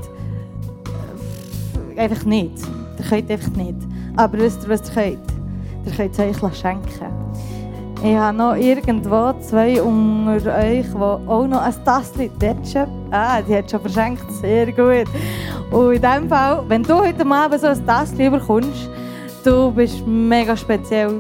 Einfach 1.98 2.24
nicht. 2.26 2.54
Ihr 3.00 3.06
könnt 3.10 3.32
einfach 3.32 3.52
nicht. 3.52 3.78
Aber 4.16 4.38
wisst 4.38 4.64
ihr, 4.64 4.70
was 4.70 4.88
ihr 4.90 4.94
könnt? 4.94 5.20
Ihr 5.86 5.92
könnt 5.92 6.18
es 6.18 6.44
euch 6.44 6.56
schenken. 6.56 7.28
Ich 8.04 8.16
habe 8.16 8.38
noch 8.38 8.56
irgendwo 8.56 9.34
zwei 9.42 9.82
unter 9.82 10.56
euch, 10.56 10.86
die 10.86 10.96
auch 10.96 11.48
noch 11.48 11.62
ein 11.62 11.74
Tassel 11.84 12.30
dort 12.40 12.90
Ah, 13.10 13.42
die 13.42 13.56
hat 13.56 13.72
schon 13.72 13.82
verschenkt. 13.82 14.32
Sehr 14.34 14.68
gut. 14.68 15.08
Und 15.72 15.94
in 15.94 16.02
diesem 16.02 16.30
Fall, 16.30 16.64
wenn 16.68 16.84
du 16.84 16.96
heute 16.96 17.26
Abend 17.26 17.60
so 17.60 17.68
ein 17.68 17.86
Tassel 17.86 18.30
bekommst, 18.30 18.90
du 19.44 19.72
bist 19.72 20.06
mega 20.06 20.56
speziell, 20.56 21.20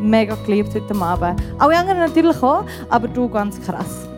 mega 0.00 0.34
geliebt 0.46 0.74
heute 0.74 0.94
Abend. 1.00 1.42
Alle 1.58 1.76
anderen 1.76 2.00
natürlich 2.00 2.42
auch, 2.42 2.64
aber 2.88 3.08
du 3.08 3.28
ganz 3.28 3.60
krass. 3.60 4.08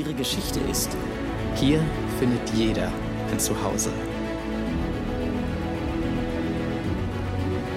Ihre 0.00 0.14
Geschichte 0.14 0.60
ist. 0.70 0.90
Hier 1.56 1.80
findet 2.18 2.40
jeder 2.54 2.90
ein 3.30 3.38
Zuhause. 3.38 3.90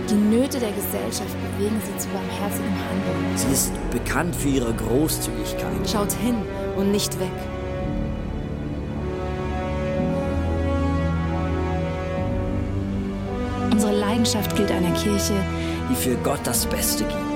Die 0.10 0.16
Nöte 0.16 0.60
der 0.60 0.72
Gesellschaft 0.72 1.36
bewegen 1.58 1.82
sie 1.84 1.98
zu 1.98 2.08
barmherzigen 2.10 2.72
Handeln. 2.72 3.38
Sie 3.38 3.52
ist 3.52 3.72
bekannt 3.92 4.36
für 4.36 4.50
ihre 4.50 4.74
Großzügigkeit. 4.74 5.90
Schaut 5.90 6.14
hin 6.14 6.36
und 6.78 6.92
nicht 6.92 7.20
weg. 7.20 7.32
Unsere 13.72 13.94
Leidenschaft 13.94 14.56
gilt 14.56 14.72
einer 14.72 14.94
Kirche, 14.94 15.34
die 15.90 15.96
für 15.96 16.16
Gott 16.18 16.40
das 16.44 16.66
Beste 16.68 17.04
gibt. 17.04 17.33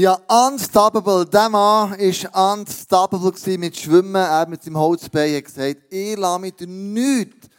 Ja, 0.00 0.18
unstoppable. 0.48 1.26
Der 1.26 1.50
Mann 1.50 1.90
war 1.90 2.52
unstoppable 2.54 3.58
mit 3.58 3.76
Schwimmen. 3.76 4.14
Er 4.14 4.48
mit 4.48 4.62
seinem 4.62 4.78
Holzbein 4.78 5.36
hat 5.36 5.44
gesagt, 5.44 5.76
ich 5.90 6.16
lasse 6.16 6.40
mich 6.40 6.54
nichts 6.60 7.50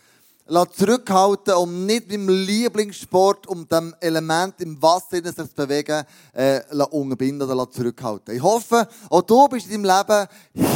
zurückhalten, 0.76 1.54
um 1.54 1.86
nicht 1.86 2.10
meinem 2.10 2.30
Lieblingssport, 2.30 3.46
um 3.46 3.68
dem 3.68 3.94
Element 4.00 4.60
im 4.60 4.82
Wasser 4.82 5.22
sich 5.24 5.36
zu 5.36 5.50
bewegen, 5.56 6.04
äh, 6.34 6.62
unterbinden 6.90 7.48
oder 7.48 7.70
zurückhalten. 7.70 8.36
Ich 8.36 8.42
hoffe, 8.42 8.88
auch 9.12 9.22
du 9.22 9.48
bist 9.48 9.70
in 9.70 9.84
deinem 9.84 10.08
Leben 10.08 10.28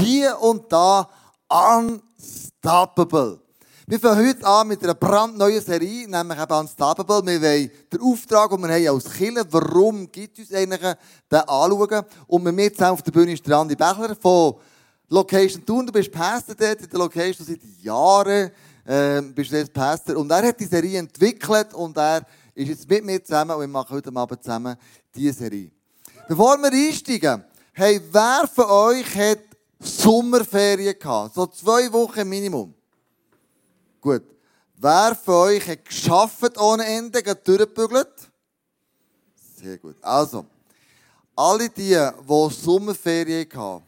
hier 0.03 0.39
und 0.39 0.71
da 0.71 1.09
unstoppable. 1.49 3.39
Wir 3.87 3.99
fangen 3.99 4.27
heute 4.27 4.47
an 4.47 4.67
mit 4.67 4.83
einer 4.83 4.95
brandneuen 4.95 5.61
Serie, 5.61 6.07
nämlich 6.07 6.39
eben 6.39 6.53
Unstoppable. 6.53 7.23
Wir 7.23 7.39
wollen 7.39 7.71
den 7.93 8.01
Auftrag, 8.01 8.49
den 8.49 8.63
wir 8.63 8.73
haben 8.73 8.95
als 8.95 9.13
Killer, 9.13 9.45
warum 9.51 10.11
gibt 10.11 10.39
uns 10.39 10.51
eigentlich 10.51 10.81
den 11.31 11.39
anschauen. 11.41 12.03
Und 12.25 12.43
mit 12.45 12.55
mir 12.55 12.73
zusammen 12.73 12.93
auf 12.93 13.03
der 13.03 13.11
Bühne 13.11 13.33
ist 13.33 13.45
der 13.45 13.57
Andi 13.57 13.75
Bechler 13.75 14.15
von 14.19 14.55
Location 15.07 15.63
Thun. 15.63 15.85
Du 15.85 15.91
bist 15.91 16.11
Pastor 16.11 16.55
dort 16.55 16.81
in 16.81 16.89
der 16.89 16.97
Location 16.97 17.45
seit 17.45 17.59
Jahren. 17.79 18.49
Äh, 18.85 19.21
bist 19.21 19.51
jetzt 19.51 19.71
Pastor. 19.71 20.17
Und 20.17 20.31
er 20.31 20.47
hat 20.47 20.59
die 20.59 20.65
Serie 20.65 20.97
entwickelt 20.97 21.71
und 21.75 21.95
er 21.95 22.25
ist 22.55 22.69
jetzt 22.69 22.89
mit 22.89 23.05
mir 23.05 23.23
zusammen 23.23 23.51
und 23.51 23.61
wir 23.61 23.67
machen 23.67 23.95
heute 23.95 24.09
Abend 24.15 24.41
zusammen 24.41 24.75
diese 25.13 25.33
Serie. 25.33 25.69
Bevor 26.27 26.57
wir 26.57 26.71
einsteigen, 26.71 27.43
hey, 27.71 28.01
wer 28.11 28.49
von 28.51 28.65
euch 28.65 29.15
hat 29.15 29.41
Sommerferien 29.79 30.97
gehabt? 30.97 31.35
So 31.35 31.45
zwei 31.45 31.93
Wochen 31.93 32.27
Minimum. 32.27 32.73
Gut. 34.05 34.21
Wer 34.75 35.15
von 35.15 35.33
euch 35.33 35.67
hat 35.67 35.83
geschafft 35.83 36.59
ohne 36.59 36.85
Ende, 36.85 37.23
geht 37.23 37.47
durchgebügelt? 37.47 38.31
Sehr 39.59 39.79
gut. 39.79 39.95
Also, 39.99 40.45
alle 41.35 41.67
die, 41.69 41.97
die 42.29 42.49
Sommerferien 42.51 43.47
hatten, 43.51 43.83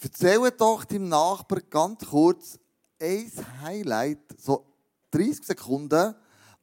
erzählen 0.00 0.52
doch 0.56 0.84
deinem 0.84 1.08
Nachbarn 1.08 1.64
ganz 1.68 2.06
kurz 2.08 2.60
ein 3.02 3.32
Highlight, 3.60 4.20
so 4.38 4.64
30 5.10 5.46
Sekunden, 5.46 6.14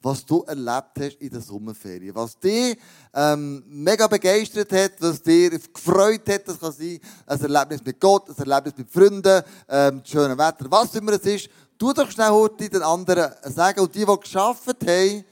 was 0.02 0.26
du 0.26 0.44
erlebt 0.44 0.92
hast 1.00 1.18
in 1.20 1.30
der 1.30 1.42
Sommerferien. 1.42 2.16
Was 2.16 2.40
dich 2.40 2.78
ähm, 3.14 3.64
mega 3.68 4.08
begeistert 4.08 4.72
hat, 4.72 4.94
was 5.00 5.22
dir 5.22 5.50
gefreut 5.60 6.30
hat, 6.30 6.48
das 6.48 6.58
kann 6.58 6.72
sein, 6.72 7.00
ein 7.26 7.42
Erlebnis 7.42 7.84
mit 7.84 8.00
Gott, 8.00 8.30
ein 8.30 8.50
Erlebnis 8.50 8.78
mit 8.78 8.90
Freunden, 8.90 9.44
ähm, 9.68 10.00
das 10.00 10.10
schöne 10.10 10.38
Wetter, 10.38 10.68
was 10.70 10.96
immer 10.96 11.12
es 11.12 11.26
ist. 11.26 11.50
Tu 11.78 11.94
doch 11.94 12.10
schnell 12.10 12.30
heute 12.30 12.70
den 12.70 12.82
anderen 12.82 13.32
sagen. 13.44 13.80
Und 13.82 13.94
die, 13.94 14.06
die 14.06 14.20
geschafft 14.20 14.68
haben, 14.68 15.26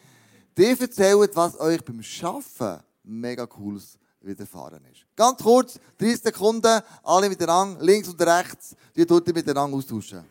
die 0.57 0.63
erzählen, 0.79 1.29
was 1.33 1.59
euch 1.59 1.83
beim 1.83 2.03
Schaffen 2.03 2.79
mega 3.03 3.45
cooles 3.45 3.97
widerfahren 4.21 4.83
ist. 4.91 5.05
Ganz 5.15 5.41
kurz, 5.41 5.79
30 5.97 6.21
Sekunden, 6.21 6.81
alle 7.03 7.29
miteinander, 7.29 7.83
links 7.83 8.09
und 8.09 8.21
rechts, 8.21 8.75
die 8.95 9.01
ihr 9.01 9.33
miteinander 9.33 9.77
austauschen. 9.77 10.23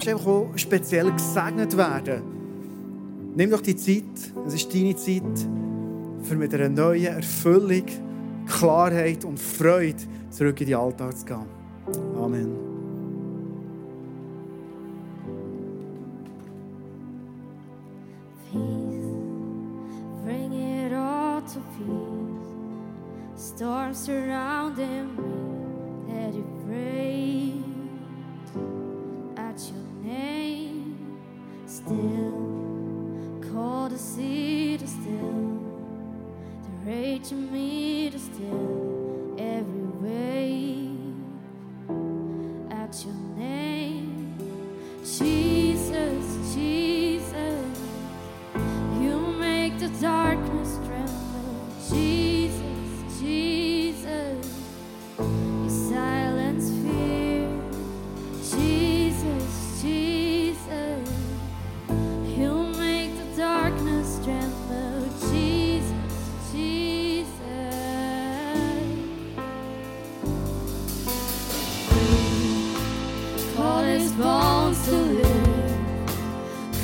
Du 0.00 0.06
willst 0.06 0.26
einfach 0.26 0.58
speziell 0.58 1.12
gesegnet 1.12 1.76
werden. 1.76 2.22
Nimm 3.36 3.50
doch 3.50 3.60
die 3.60 3.76
Zeit, 3.76 4.04
es 4.46 4.54
ist 4.54 4.74
deine 4.74 4.96
Zeit, 4.96 5.48
für 6.22 6.36
mit 6.36 6.54
einer 6.54 6.68
neuen 6.68 7.04
Erfüllung, 7.04 7.84
Klarheit 8.46 9.24
und 9.24 9.38
Freude 9.38 10.02
zurück 10.30 10.60
in 10.62 10.68
den 10.68 10.76
Alltag 10.76 11.18
zu 11.18 11.24
gehen. 11.26 11.46
Amen. 12.16 12.69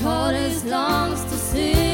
tortoise 0.07 0.64
longs 0.64 1.25
to 1.25 1.37
see. 1.37 1.86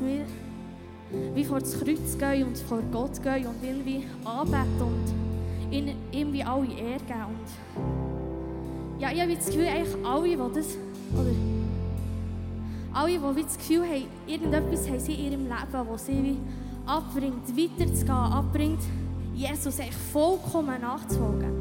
dass 0.00 0.06
wir 0.06 0.24
wie 1.34 1.44
vor 1.44 1.60
das 1.60 1.78
Kreuz 1.78 2.16
gehen 2.18 2.46
und 2.46 2.58
vor 2.58 2.80
Gott 2.92 3.22
gehen 3.22 3.46
und 3.46 3.62
ihn 3.62 3.84
wie 3.84 4.04
anbeten 4.24 4.80
und 4.80 5.72
ihn, 5.72 5.94
ihm 6.12 6.32
wie 6.32 6.42
alle 6.42 6.66
Ehre 6.66 7.00
geben. 7.00 7.24
Und 7.28 9.00
ja, 9.00 9.10
ich 9.10 9.20
habe 9.20 9.34
das 9.34 9.46
Gefühl, 9.46 9.66
eigentlich 9.66 10.04
alle, 10.04 10.28
die 10.28 10.36
das, 10.36 10.76
oder 11.14 11.30
alle, 12.92 13.34
die 13.34 13.42
das 13.42 13.58
Gefühl 13.58 13.82
haben, 13.82 14.04
irgendetwas 14.26 14.88
haben 14.88 15.00
sie 15.00 15.14
in 15.14 15.32
ihrem 15.32 15.44
Leben, 15.44 15.88
was 15.88 16.06
sie 16.06 16.22
wie 16.22 16.38
abbringt, 16.86 17.48
weiterzugehen, 17.56 18.10
abbringt, 18.10 18.80
Jesus 19.34 19.78
echt 19.78 19.94
vollkommen 19.94 20.80
nachzufolgen. 20.80 21.52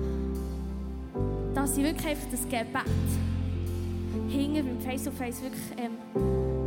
Dass 1.53 1.75
sie 1.75 1.83
wirklich 1.83 2.07
einfach 2.07 2.29
das 2.29 2.43
Gebet 2.43 2.85
hinten 4.27 4.67
beim 4.67 4.79
Face-to-Face 4.79 5.39
-face 5.39 5.43
wirklich... 5.43 5.63
Ähm, 5.77 6.58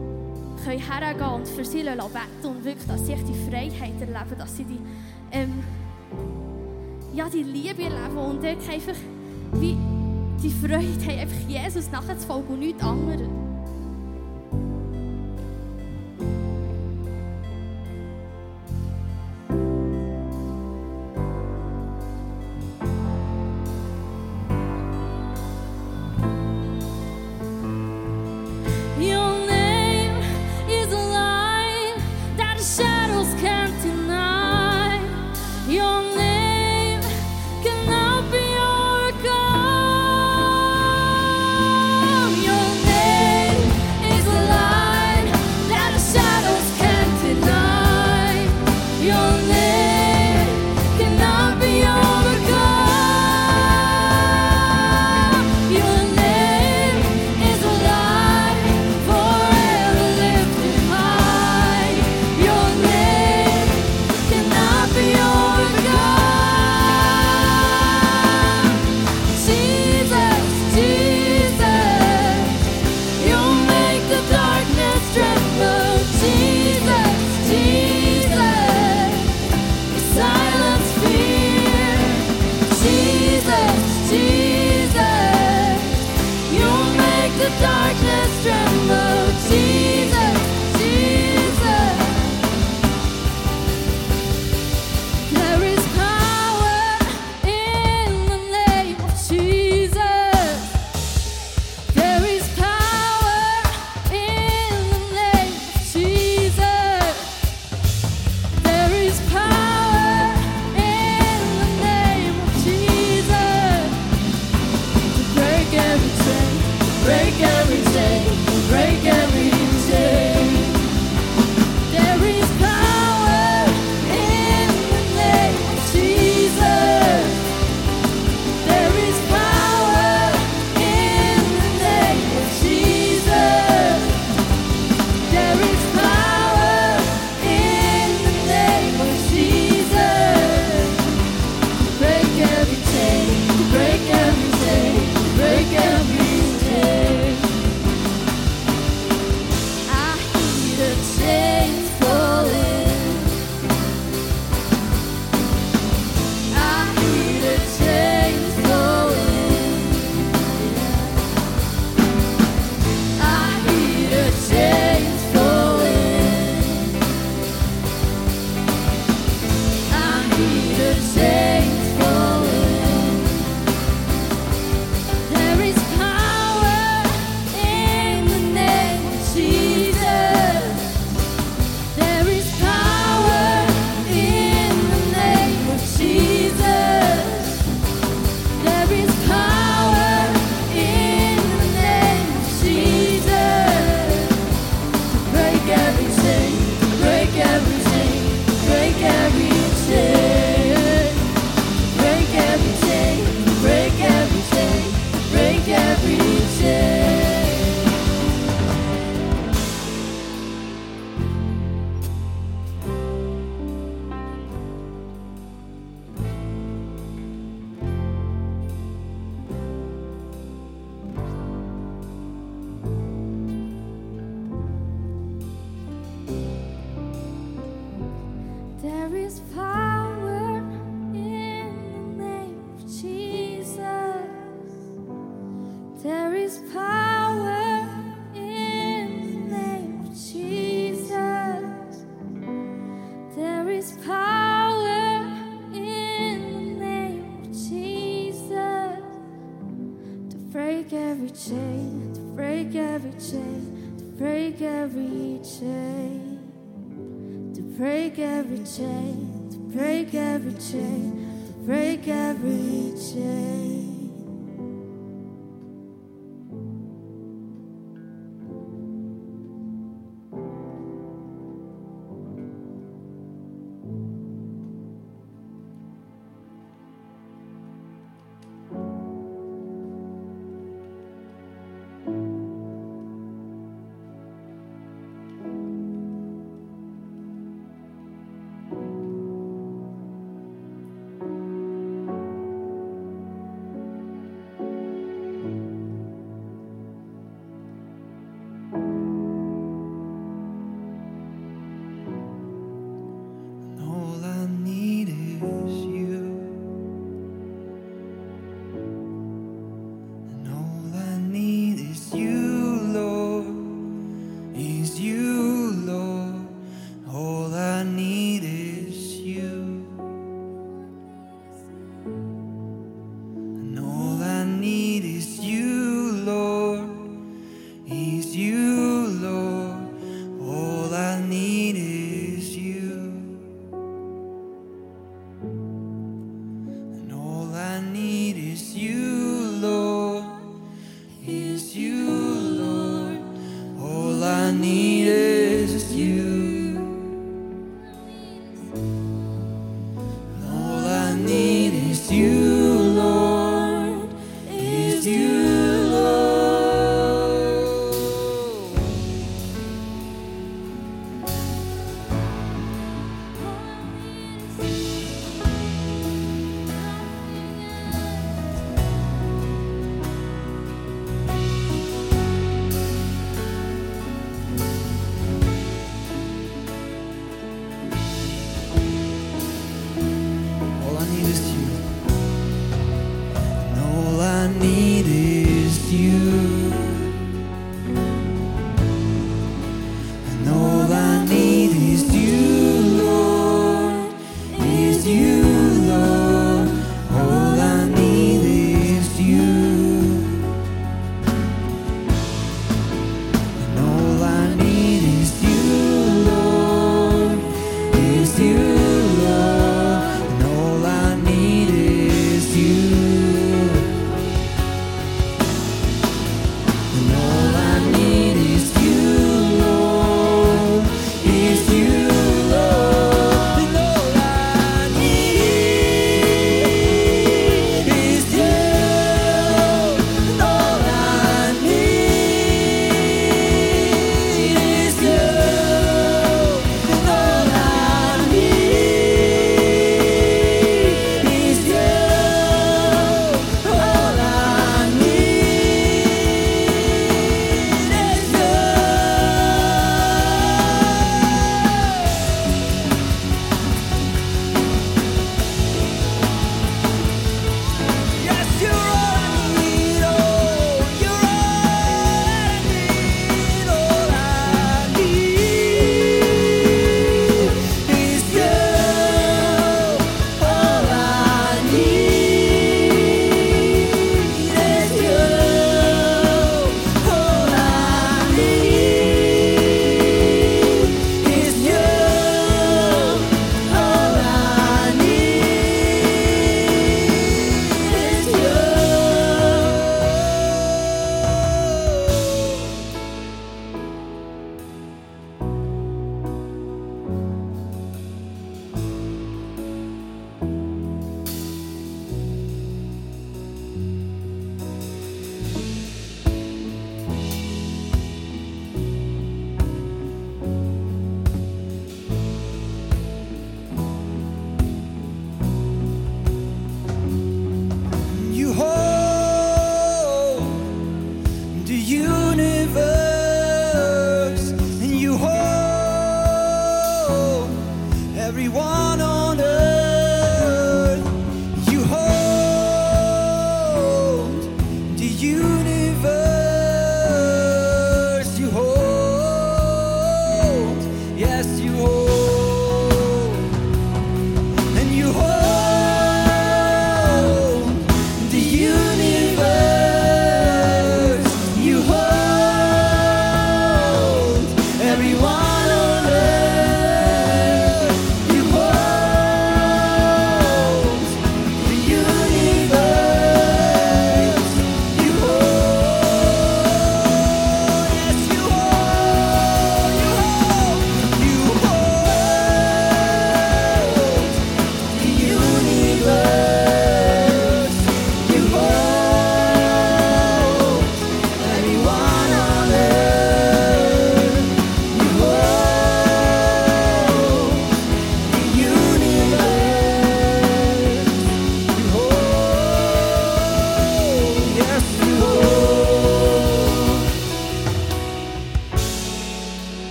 können 0.65 0.81
hergehen 0.81 1.29
und 1.29 1.49
für 1.49 1.65
sie 1.65 1.83
beten 1.83 2.49
und 2.49 2.65
wirklich, 2.65 2.87
dass 2.87 3.07
sie 3.07 3.15
die 3.15 3.51
Freiheit 3.51 4.01
erleben, 4.01 4.39
dass 4.39 4.57
sie 4.57 4.65
die, 4.65 4.81
ähm, 5.33 5.63
ja, 7.15 7.29
die 7.29 7.43
Liebe 7.43 7.83
erleben 7.83 8.17
und 8.17 8.43
dort 8.43 8.69
einfach 8.69 8.97
wie 9.55 9.77
die 10.43 10.51
Freude 10.51 11.07
haben, 11.07 11.19
einfach 11.21 11.49
Jesus 11.49 11.91
nachzufolgen 11.91 12.55
und 12.55 12.61
nichts 12.61 12.83
anderes. 12.83 13.42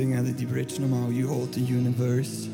Singen 0.00 0.34
die 0.34 0.46
Bridge 0.46 0.80
nochmal. 0.80 1.12
You 1.12 1.28
hold 1.28 1.54
the 1.54 1.60
universe. 1.60 2.48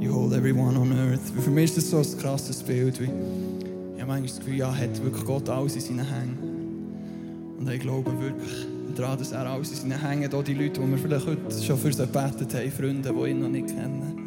You 0.00 0.10
hold 0.14 0.32
everyone 0.32 0.78
on 0.78 0.90
earth. 0.92 1.20
Für 1.44 1.50
mich 1.50 1.76
ist 1.76 1.76
das 1.76 1.90
so 1.90 1.98
ein 1.98 2.18
krasses 2.18 2.62
Bild. 2.62 2.98
Wie 2.98 3.04
ich 3.04 4.00
habe 4.00 4.06
manchmal 4.06 4.22
das 4.22 4.38
Gefühl, 4.38 4.56
ja, 4.56 4.74
hat 4.74 5.04
wirklich 5.04 5.24
Gott 5.26 5.50
alles 5.50 5.74
in 5.74 5.82
seinen 5.82 6.06
Händen. 6.06 7.56
Und 7.58 7.70
ich 7.70 7.80
glaube 7.80 8.10
wirklich 8.18 8.66
daran, 8.96 9.18
dass 9.18 9.32
er 9.32 9.44
alles 9.44 9.70
in 9.70 9.90
seinen 9.90 10.00
Händen 10.00 10.32
hat. 10.32 10.48
Die 10.48 10.54
Leute, 10.54 10.80
die 10.80 10.90
wir 10.90 10.96
vielleicht 10.96 11.26
heute 11.26 11.62
schon 11.62 11.76
für 11.76 11.92
sie 11.92 12.06
gebetet 12.06 12.54
haben, 12.54 12.70
Freunde, 12.70 13.12
die 13.12 13.30
ihn 13.30 13.40
noch 13.40 13.48
nicht 13.50 13.66
kennen. 13.66 14.18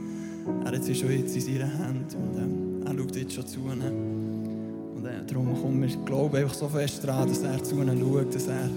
Er 0.66 0.72
hat 0.72 0.84
sie 0.84 0.94
schon 0.94 1.12
jetzt 1.12 1.36
in 1.36 1.42
seinen 1.42 1.72
Händen. 1.72 2.16
Und 2.16 2.38
ähm, 2.38 2.86
er 2.86 2.96
schaut 2.96 3.16
jetzt 3.16 3.34
schon 3.34 3.48
zu 3.48 3.60
ihnen. 3.62 4.94
Und 4.96 5.06
äh, 5.06 5.26
darum 5.26 5.60
kommen 5.60 5.82
wir 5.82 6.06
glauben 6.06 6.36
einfach 6.36 6.54
so 6.54 6.68
fest 6.68 7.04
daran, 7.04 7.28
dass 7.28 7.42
er 7.42 7.64
zu 7.64 7.82
ihnen 7.82 8.00
schaut, 8.00 8.36
dass 8.36 8.48
er 8.48 8.70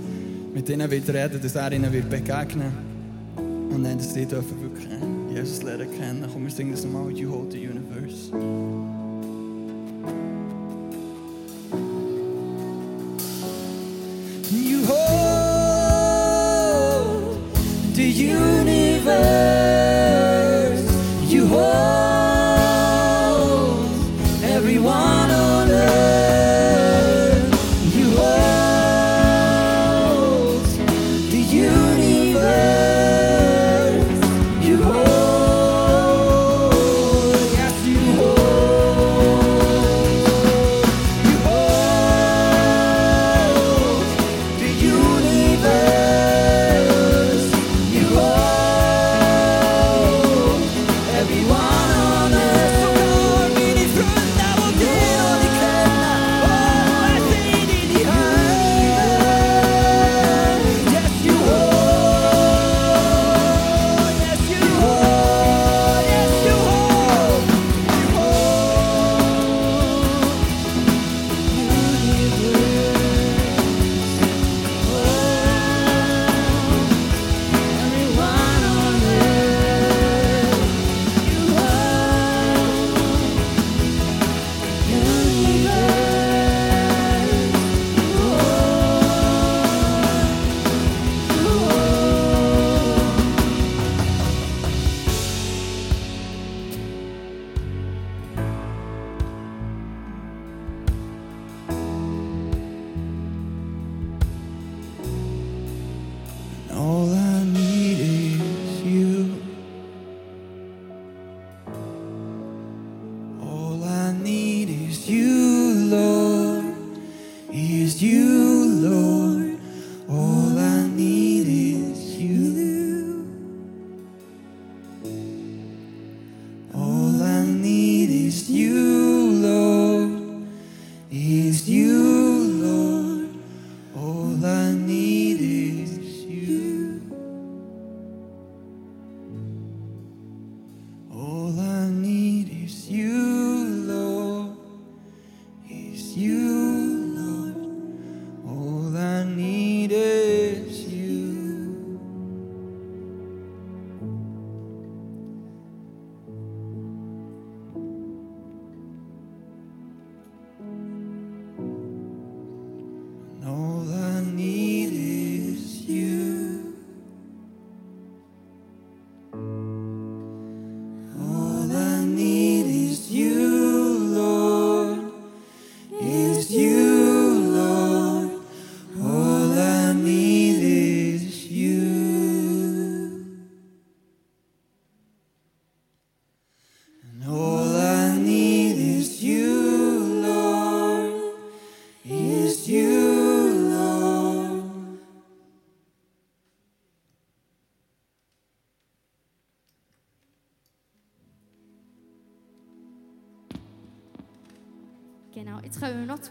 mit 0.55 0.66
ihnen 0.70 0.90
wird 0.90 1.09
reden, 1.11 1.38
dass 1.42 1.55
er 1.55 1.70
ihnen 1.72 1.92
wird 1.92 2.09
begegnen 2.09 2.91
Und 3.74 3.84
dann, 3.84 3.96
dass 3.96 4.12
sie 4.12 4.26
dürfen 4.26 4.60
wirklich 4.60 4.86
äh, 4.86 5.34
Jesus 5.34 5.62
lernen 5.62 5.88
kennen. 5.98 6.28
Komm, 6.30 6.44
wir 6.44 6.50
singen 6.50 6.72
das 6.72 6.84
nochmal. 6.84 7.10
You 7.10 7.30
hold 7.30 7.52
the 7.52 7.58
universe. 7.58 8.30
You 14.50 14.86
hold 14.86 15.56
the 17.94 18.10
universe. 18.10 19.51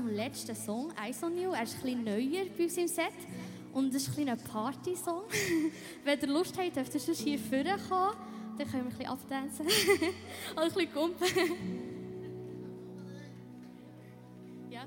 Zum 0.02 0.10
letzten 0.16 0.56
Song, 0.56 0.92
«Eyes 1.00 1.24
on 1.24 1.38
You». 1.38 1.52
Er 1.52 1.62
ist 1.64 1.76
ein 1.76 1.82
bisschen 1.82 2.04
neuer 2.04 2.46
bei 2.58 2.64
im 2.64 2.88
Set 2.88 3.12
und 3.72 3.94
es 3.94 4.08
ist 4.08 4.18
ein, 4.18 4.36
Party-Song. 4.52 5.22
Wenn 6.04 6.20
ihr 6.20 6.28
Lust 6.28 6.58
habt, 6.58 6.76
dürft 6.76 6.96
ihr 6.96 7.02
hier 7.14 7.38
vorne 7.38 7.78
kommen. 7.88 8.16
Dann 8.58 8.68
können 8.70 8.86
wir 8.86 8.92
ein 8.92 8.98
bisschen 8.98 9.06
abtanzen. 9.08 9.66
Oder 10.54 10.64
ein 10.64 10.72
bisschen 10.72 10.94
kumpen. 10.94 11.28
ja. 14.72 14.82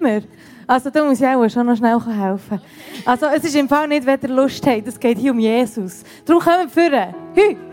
Immer. 0.00 0.22
Also 0.66 0.90
da 0.90 1.04
muss 1.04 1.20
ich 1.20 1.26
auch 1.26 1.48
schon 1.48 1.66
noch 1.66 1.76
schnell 1.76 2.00
helfen. 2.00 2.60
Also 3.04 3.26
es 3.26 3.44
ist 3.44 3.54
im 3.54 3.68
Fall 3.68 3.86
nicht, 3.86 4.04
wenn 4.04 4.20
ihr 4.20 4.28
Lust 4.28 4.66
habt, 4.66 4.88
es 4.88 4.98
geht 4.98 5.18
hier 5.18 5.30
um 5.30 5.38
Jesus. 5.38 6.02
Darum 6.24 6.42
kommen 6.42 6.68
wir. 6.74 7.14
Hü. 7.34 7.71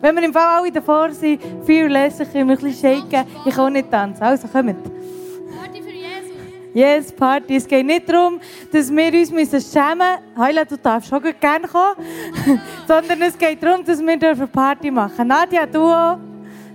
Wenn 0.00 0.16
wir 0.16 0.22
im 0.22 0.32
Fall 0.32 0.58
alle 0.58 0.72
davor 0.72 1.10
sind, 1.10 1.40
fearless, 1.64 2.18
kann 2.18 2.46
mich 2.46 2.58
ein 2.58 2.72
bisschen 2.72 2.72
shaken, 2.74 3.26
ich 3.44 3.54
kann 3.54 3.66
auch 3.66 3.70
nicht 3.70 3.90
tanzen. 3.90 4.22
Also 4.22 4.48
kommt. 4.48 4.76
Party 4.84 5.82
für 5.82 5.90
Jesus. 5.90 6.32
Yes, 6.72 7.12
Party. 7.12 7.56
Es 7.56 7.66
geht 7.66 7.86
nicht 7.86 8.08
darum, 8.08 8.40
dass 8.72 8.90
wir 8.90 9.12
uns 9.12 9.30
müssen 9.30 9.60
schämen 9.60 9.98
müssen. 9.98 10.38
Heila, 10.38 10.64
du 10.64 10.76
darfst 10.76 11.08
schon 11.08 11.22
gerne 11.40 11.68
kommen. 11.68 11.96
Sondern 12.88 13.22
es 13.22 13.38
geht 13.38 13.62
darum, 13.62 13.84
dass 13.84 14.00
wir 14.00 14.16
dürfen 14.16 14.48
Party 14.48 14.90
machen 14.90 15.28
Nadja, 15.28 15.66
du 15.66 15.82
auch. 15.82 16.18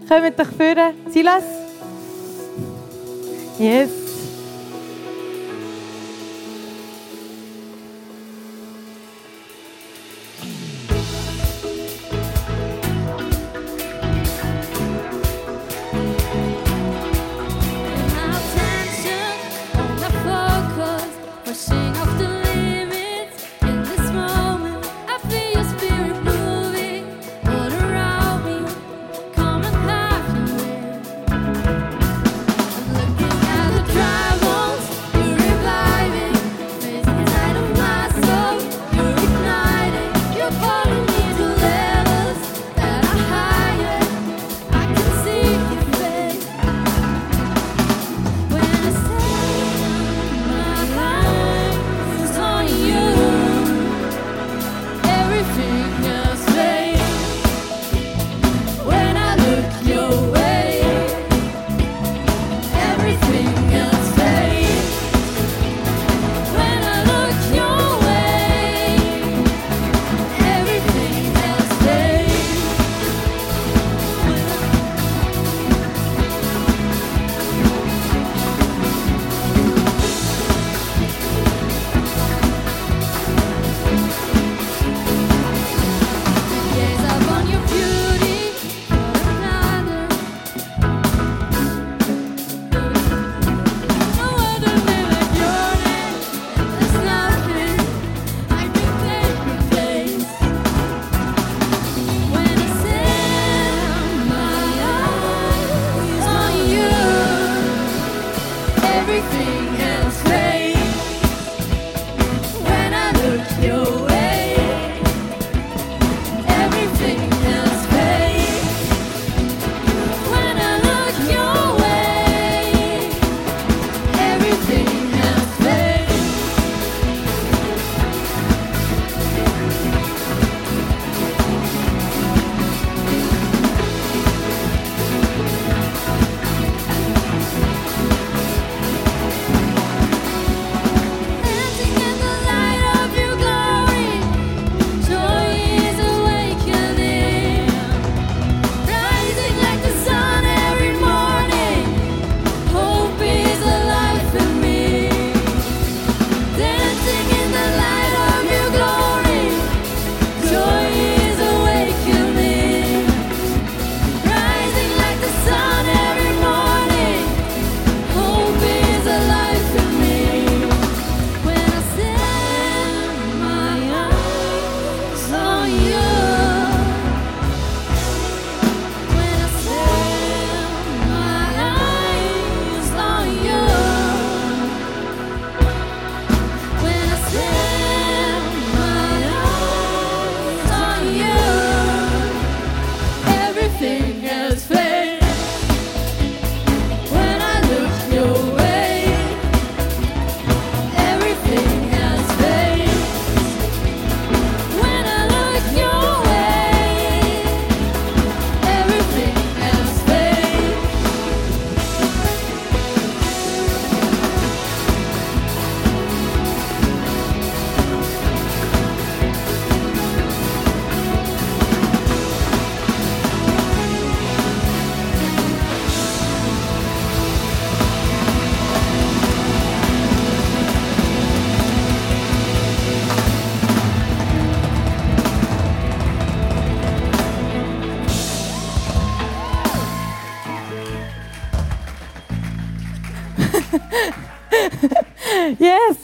Kommt 0.07 0.39
doch 0.39 0.51
führen. 0.57 0.93
Silas? 1.09 1.43
Yes. 3.59 3.98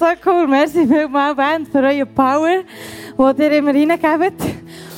So 0.05 0.29
cool. 0.29 0.47
Merci 0.47 0.87
vielmals, 0.87 1.35
Band, 1.35 1.67
für 1.67 1.79
eure 1.79 2.05
Power, 2.05 2.63
die 3.17 3.41
ihr 3.41 3.51
immer 3.53 3.73
reingebt. 3.73 4.41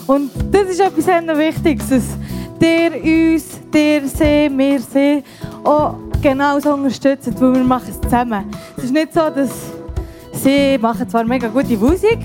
Und 0.05 0.31
das 0.51 0.69
ist 0.69 0.79
etwas 0.79 1.05
sehr 1.05 1.37
Wichtiges, 1.37 1.89
dass 1.89 2.17
ihr 2.61 2.91
uns, 2.91 3.59
dir 3.73 4.07
sie, 4.07 4.49
wir 4.53 4.79
sie 4.79 5.23
auch 5.63 5.95
genau 6.21 6.59
so 6.59 6.73
unterstützen, 6.73 7.33
weil 7.39 7.53
wir 7.53 7.63
machen 7.63 7.89
es 7.89 8.01
zusammen. 8.01 8.45
Es 8.75 8.85
ist 8.85 8.93
nicht 8.93 9.13
so, 9.13 9.29
dass 9.29 9.51
sie 10.33 10.77
machen 10.77 11.07
zwar 11.09 11.23
mega 11.23 11.47
gute 11.47 11.77
Musik, 11.77 12.19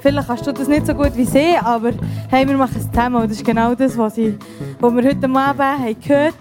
vielleicht 0.00 0.28
kannst 0.28 0.46
du 0.46 0.52
das 0.52 0.68
nicht 0.68 0.86
so 0.86 0.94
gut 0.94 1.16
wie 1.16 1.24
sie, 1.24 1.56
aber 1.62 1.92
hey, 2.28 2.46
wir 2.46 2.56
machen 2.56 2.76
es 2.78 2.90
zusammen 2.90 3.22
und 3.22 3.30
das 3.30 3.38
ist 3.38 3.46
genau 3.46 3.74
das, 3.74 3.96
was, 3.96 4.18
ich, 4.18 4.34
was 4.80 4.94
wir 4.94 5.04
heute 5.04 5.30
Abend 5.30 5.60
haben 5.60 6.00
gehört 6.00 6.36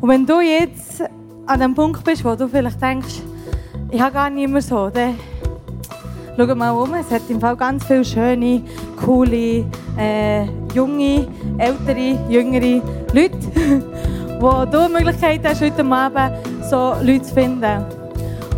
Und 0.00 0.08
wenn 0.08 0.26
du 0.26 0.40
jetzt 0.40 1.02
an 1.46 1.60
dem 1.60 1.74
Punkt 1.74 2.04
bist, 2.04 2.24
wo 2.24 2.34
du 2.34 2.48
vielleicht 2.48 2.80
denkst, 2.82 3.22
ich 3.90 4.00
habe 4.00 4.12
gar 4.12 4.30
nicht 4.30 4.48
mehr 4.48 4.62
so, 4.62 4.90
dann 4.90 5.14
schau 6.36 6.54
mal 6.54 6.70
um. 6.70 6.94
Es 6.94 7.10
hat 7.10 7.22
im 7.28 7.40
Fall 7.40 7.56
ganz 7.56 7.84
viele 7.84 8.04
schöne, 8.04 8.62
coole, 9.04 9.64
äh, 9.96 10.44
junge, 10.74 11.26
ältere, 11.58 12.18
jüngere 12.28 12.82
Leute, 13.12 13.38
wo 14.40 14.64
du 14.64 14.86
die 14.86 14.92
Möglichkeit 14.92 15.40
hast, 15.44 15.60
heute 15.60 15.84
Abend 15.84 16.32
so 16.68 16.94
Leute 17.02 17.22
zu 17.22 17.34
finden. 17.34 17.84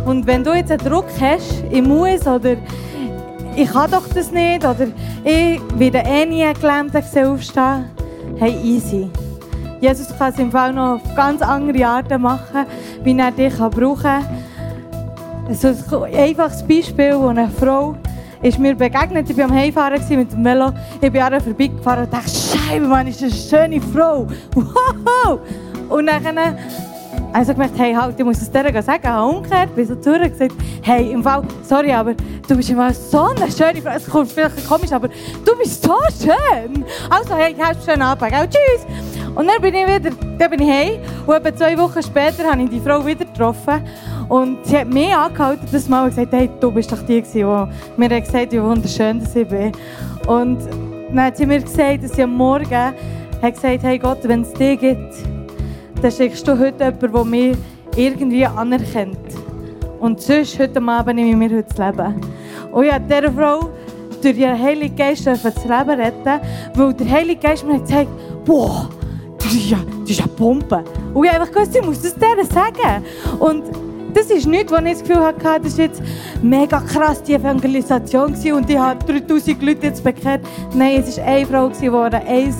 Und 0.05 0.25
wenn 0.25 0.43
du 0.43 0.53
jetzt 0.53 0.71
einen 0.71 0.83
Druck 0.83 1.05
hast, 1.19 1.63
ich 1.69 1.83
muss 1.83 2.25
oder 2.25 2.55
ich 3.55 3.69
kann 3.71 3.91
doch 3.91 4.07
das 4.13 4.31
nicht 4.31 4.65
oder 4.65 4.87
ich 5.23 5.59
werde 5.75 6.03
eh 6.09 6.25
nie 6.25 6.51
gelähmt 6.53 6.95
aufstehen, 6.95 7.85
hey, 8.37 8.55
easy. 8.63 9.09
Jesus 9.81 10.07
kann 10.17 10.33
es 10.33 10.39
im 10.39 10.51
Fall 10.51 10.73
noch 10.73 10.95
auf 10.95 11.15
ganz 11.15 11.41
andere 11.41 11.85
Arten 11.85 12.21
machen, 12.21 12.65
wie 13.03 13.17
er 13.17 13.31
dich 13.31 13.55
brauchen 13.57 14.01
kann. 14.01 14.25
Ein 15.49 16.13
einfaches 16.13 16.61
Beispiel, 16.61 17.17
wo 17.17 17.29
eine 17.29 17.49
Frau 17.49 17.95
ist 18.43 18.59
mir 18.59 18.75
begegnet. 18.75 19.27
Ich 19.27 19.35
war 19.35 19.45
am 19.45 19.53
Heimfahren 19.53 19.99
mit 20.09 20.31
dem 20.31 20.45
Velo. 20.45 20.71
Ich 21.01 21.11
bin 21.11 21.21
an 21.23 21.33
ihr 21.33 21.41
vorbeigefahren 21.41 22.03
und 22.03 22.13
dachte, 22.13 22.29
Scheibe, 22.29 22.85
Mann, 22.85 23.07
ist 23.07 23.23
eine 23.23 23.31
schöne 23.31 23.81
Frau. 23.81 24.27
Wow! 24.53 25.39
Und 25.89 26.05
dann 26.05 26.37
also 27.33 27.53
gemerkt, 27.53 27.77
hey, 27.79 27.93
halt, 27.93 28.19
ich 28.19 28.25
muss 28.25 28.41
es 28.41 28.51
dir 28.51 28.63
sagen. 28.83 28.99
Ich 29.01 29.09
habe 29.09 29.37
umgekehrt, 29.37 29.75
bin 29.75 29.87
so 29.87 29.95
zu 29.95 30.15
ihr 30.15 30.29
gesagt, 30.29 30.53
hey, 30.83 31.11
im 31.11 31.23
Fall, 31.23 31.43
sorry, 31.63 31.91
aber 31.93 32.13
du 32.13 32.55
bist 32.55 32.69
immer 32.69 32.93
so 32.93 33.23
eine 33.23 33.51
schöne 33.51 33.81
Frau. 33.81 33.91
Es 33.95 34.07
kommt 34.07 34.31
vielleicht 34.31 34.67
komisch, 34.67 34.91
aber 34.91 35.07
du 35.07 35.57
bist 35.57 35.83
so 35.83 35.95
schön. 36.21 36.85
Also, 37.09 37.35
hey, 37.35 37.55
hast 37.59 37.77
einen 37.77 37.85
schönen 37.85 38.01
Abend. 38.03 38.33
Auch 38.33 38.45
tschüss. 38.45 38.85
Und 39.35 39.47
dann 39.47 39.61
bin 39.61 39.73
ich 39.73 39.85
wieder, 39.85 40.11
dann 40.37 40.49
bin 40.49 40.61
ich 40.61 40.69
heim. 40.69 40.99
Und 41.25 41.35
etwa 41.35 41.55
zwei 41.55 41.77
Wochen 41.77 42.01
später 42.01 42.43
habe 42.49 42.61
ich 42.63 42.69
die 42.69 42.79
Frau 42.79 43.05
wieder 43.05 43.25
getroffen. 43.25 43.81
Und 44.27 44.65
sie 44.65 44.77
hat 44.77 44.87
mich 44.87 45.13
angehalten, 45.13 45.67
das 45.71 45.87
Mal 45.87 46.03
und 46.03 46.09
gesagt, 46.09 46.33
hey, 46.33 46.49
du 46.59 46.71
bist 46.71 46.91
doch 46.91 47.01
die, 47.01 47.21
die 47.21 47.43
mir 47.43 48.09
gesagt 48.09 48.33
hat, 48.33 48.51
wie 48.51 48.61
wunderschön 48.61 49.21
ich 49.33 49.47
bin. 49.47 49.71
Und 50.27 50.59
dann 51.09 51.21
hat 51.21 51.37
sie 51.37 51.45
mir 51.45 51.61
gesagt, 51.61 52.03
dass 52.03 52.13
sie 52.13 52.23
am 52.23 52.35
Morgen 52.35 52.93
hat 53.41 53.53
gesagt, 53.53 53.83
hey 53.83 53.97
Gott, 53.97 54.19
wenn 54.23 54.41
es 54.41 54.53
dich 54.53 54.79
gibt, 54.79 55.15
dann 56.01 56.11
schickst 56.11 56.47
du 56.47 56.57
heute 56.57 56.83
jemanden, 56.83 57.11
der 57.13 57.25
mich 57.25 57.57
irgendwie 57.95 58.45
anerkennt. 58.45 59.17
Und 59.99 60.21
sonst, 60.21 60.59
heute 60.59 60.81
Abend 60.81 61.15
nehme 61.15 61.29
ich 61.31 61.35
mir 61.35 61.57
heute 61.57 61.69
das 61.75 61.77
Leben. 61.77 62.21
Und 62.71 62.85
ich 62.85 62.93
habe 62.93 63.05
dieser 63.05 63.31
Frau 63.31 63.69
durch 64.21 64.35
den 64.35 64.61
Heiligen 64.61 64.95
Geist 64.95 65.25
das 65.25 65.43
Leben 65.43 65.89
retten, 65.89 66.41
weil 66.75 66.93
der 66.93 67.09
Heilige 67.09 67.41
Geist 67.41 67.65
mir 67.65 67.79
gesagt 67.79 68.07
boah, 68.45 68.89
das 69.39 69.53
ist 69.53 69.69
ja, 69.69 69.79
das 70.01 70.11
ist 70.11 70.19
ja 70.19 70.27
Pumpe. 70.27 70.83
Und 71.13 71.23
ich 71.25 71.31
habe 71.31 71.41
einfach 71.41 71.53
gewusst, 71.53 71.75
ich 71.75 71.85
muss 71.85 72.01
das 72.01 72.15
der 72.15 72.45
sagen. 72.45 73.03
Und 73.39 73.63
das 74.13 74.25
ist 74.31 74.47
nicht, 74.47 74.71
wo 74.71 74.75
ich 74.77 74.93
das 74.93 75.01
Gefühl 75.01 75.19
hatte, 75.19 75.61
das 75.63 75.77
war 75.77 75.85
jetzt 75.85 76.01
mega 76.41 76.79
krass, 76.81 77.21
die 77.23 77.33
Evangelisation 77.33 78.33
und 78.33 78.69
ich 78.69 78.77
habe 78.77 79.03
3000 79.05 79.61
Leute 79.61 79.87
jetzt 79.87 80.03
bekehrt. 80.03 80.41
Nein, 80.73 81.03
es 81.05 81.17
war 81.17 81.25
eine 81.25 81.45
Frau, 81.45 81.69
die 81.69 81.89
ein 81.89 82.53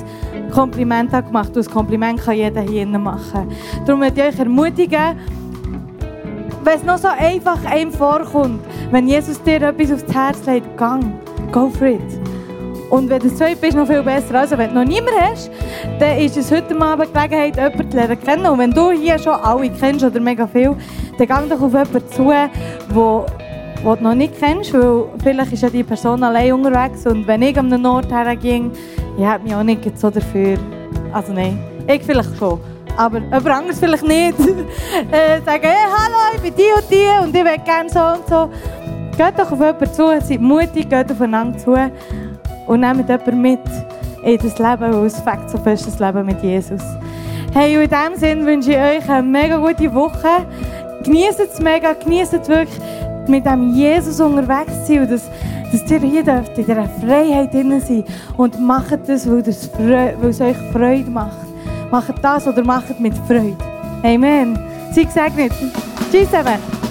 Kompliment 0.52 1.12
hat 1.12 1.28
gemacht 1.28 1.50
hat. 1.50 1.58
Und 1.58 1.66
das 1.66 1.70
Kompliment 1.70 2.22
kann 2.22 2.36
jeder 2.36 2.62
hier 2.62 2.86
machen. 2.86 3.52
Darum 3.86 4.00
möchte 4.02 4.22
ich 4.22 4.28
euch 4.28 4.40
ermutigen, 4.40 5.18
wenn 6.64 6.78
es 6.78 6.84
noch 6.84 6.98
so 6.98 7.08
einfach 7.08 7.64
einem 7.66 7.92
vorkommt, 7.92 8.62
wenn 8.92 9.08
Jesus 9.08 9.42
dir 9.42 9.62
etwas 9.62 9.92
aufs 9.92 10.14
Herz 10.14 10.46
legt, 10.46 10.78
gang, 10.78 11.14
go 11.52 11.70
for 11.70 11.88
it. 11.88 12.29
Und 12.90 13.10
wenn 13.10 13.20
du 13.20 13.34
zweit 13.34 13.62
bist, 13.62 13.78
noch 13.78 13.88
viel 13.88 14.02
besser. 14.02 14.36
Also, 14.36 14.58
wenn 14.58 14.70
du 14.70 14.76
noch 14.76 14.86
niemanden 14.86 15.22
hast, 15.22 15.52
dann 16.00 16.18
ist 16.18 16.38
es 16.38 16.52
heute 16.52 16.80
Abend 16.80 17.14
Gelegenheit, 17.14 17.56
jemanden 17.56 17.92
zu 17.92 17.98
lernen 17.98 18.20
kennen. 18.20 18.46
Und 18.48 18.60
wenn 18.60 18.72
du 18.72 18.92
hier 18.92 19.20
schon 19.20 19.34
alle 19.34 19.70
kennst 19.70 20.04
oder 20.04 20.20
mega 20.20 20.48
viel, 20.48 20.76
dann 21.18 21.28
geh 21.28 21.50
doch 21.50 21.62
auf 21.62 21.74
jemanden 21.74 22.10
zu, 22.10 22.34
wo 22.90 23.26
den 23.84 23.96
du 23.96 24.04
noch 24.04 24.16
nicht 24.16 24.38
kennst, 24.40 24.74
weil 24.74 25.06
vielleicht 25.24 25.54
ist 25.54 25.64
ja 25.64 25.70
die 25.70 25.84
Person 25.84 26.24
allein 26.24 26.54
unterwegs 26.54 27.06
und 27.06 27.26
wenn 27.28 27.42
ich 27.42 27.58
an 27.58 27.72
einen 27.72 27.86
Ort 27.86 28.12
herging, 28.12 28.72
ich 29.18 29.26
hätte 29.26 29.44
mich 29.44 29.56
auch 29.56 29.64
nicht 29.64 29.98
so 29.98 30.10
dafür, 30.10 30.58
also 31.14 31.32
nein, 31.32 31.58
ich 31.88 32.04
vielleicht 32.04 32.38
schon, 32.38 32.60
aber 32.98 33.20
jemand 33.20 33.48
anderes 33.48 33.80
vielleicht 33.80 34.06
nicht, 34.06 34.40
äh, 35.12 35.42
sagen, 35.46 35.64
hey, 35.64 35.88
hallo, 35.98 36.36
ich 36.36 36.42
bin 36.42 36.54
die 36.56 36.74
und 36.76 36.92
die 36.92 37.24
und 37.24 37.36
ich 37.36 37.44
will 37.44 37.64
gerne 37.64 37.90
so 37.90 38.00
und 38.00 38.28
so. 38.28 38.50
Geht 39.18 39.38
doch 39.38 39.52
auf 39.52 39.60
jemanden 39.60 39.94
zu, 39.94 40.08
seid 40.22 40.42
mutig, 40.42 40.90
geht 40.90 41.12
aufeinander 41.12 41.58
zu 41.58 41.76
und 42.70 42.82
nehmt 42.82 43.10
jemanden 43.10 43.42
mit 43.42 43.60
in 44.24 44.38
das 44.38 44.60
Leben, 44.60 44.94
weil 44.94 45.06
es 45.06 45.20
fängt 45.20 45.50
so 45.50 45.58
fest 45.58 45.88
das 45.88 46.00
Leben 46.00 46.26
mit 46.26 46.42
Jesus. 46.44 46.82
Hey, 47.52 47.76
und 47.76 47.84
in 47.84 47.90
diesem 47.90 48.16
Sinne 48.16 48.46
wünsche 48.46 48.72
ich 48.72 48.78
euch 48.78 49.10
eine 49.10 49.24
mega 49.24 49.58
gute 49.58 49.94
Woche. 49.94 50.46
Genießt 51.04 51.40
es 51.40 51.60
mega, 51.60 51.94
genießt 51.94 52.48
wirklich 52.48 52.80
mit 53.28 53.46
dem 53.46 53.74
Jesus 53.74 54.20
unterwegs 54.20 54.86
zu 54.86 54.94
sein 54.94 55.02
und 55.02 55.12
dass, 55.12 55.24
dass 55.72 55.92
ihr 55.92 56.00
hier 56.00 56.24
dürft, 56.24 56.58
in 56.58 56.66
dieser 56.66 56.90
Freiheit 57.02 57.54
drin 57.54 57.82
sein 57.82 58.04
und 58.38 58.60
macht 58.62 59.08
das, 59.08 59.28
weil, 59.30 59.42
das 59.42 59.70
weil 59.80 60.30
es 60.30 60.40
euch 60.40 60.58
Freude 60.72 61.10
macht. 61.10 61.48
Macht 61.90 62.14
das 62.22 62.48
oder 62.48 62.64
macht 62.64 63.00
mit 63.00 63.16
Freude. 63.28 63.58
Amen. 64.04 64.60
Sei 64.94 65.06
gesegnet. 65.06 65.54
Tschüss 66.12 66.30
zusammen. 66.30 66.89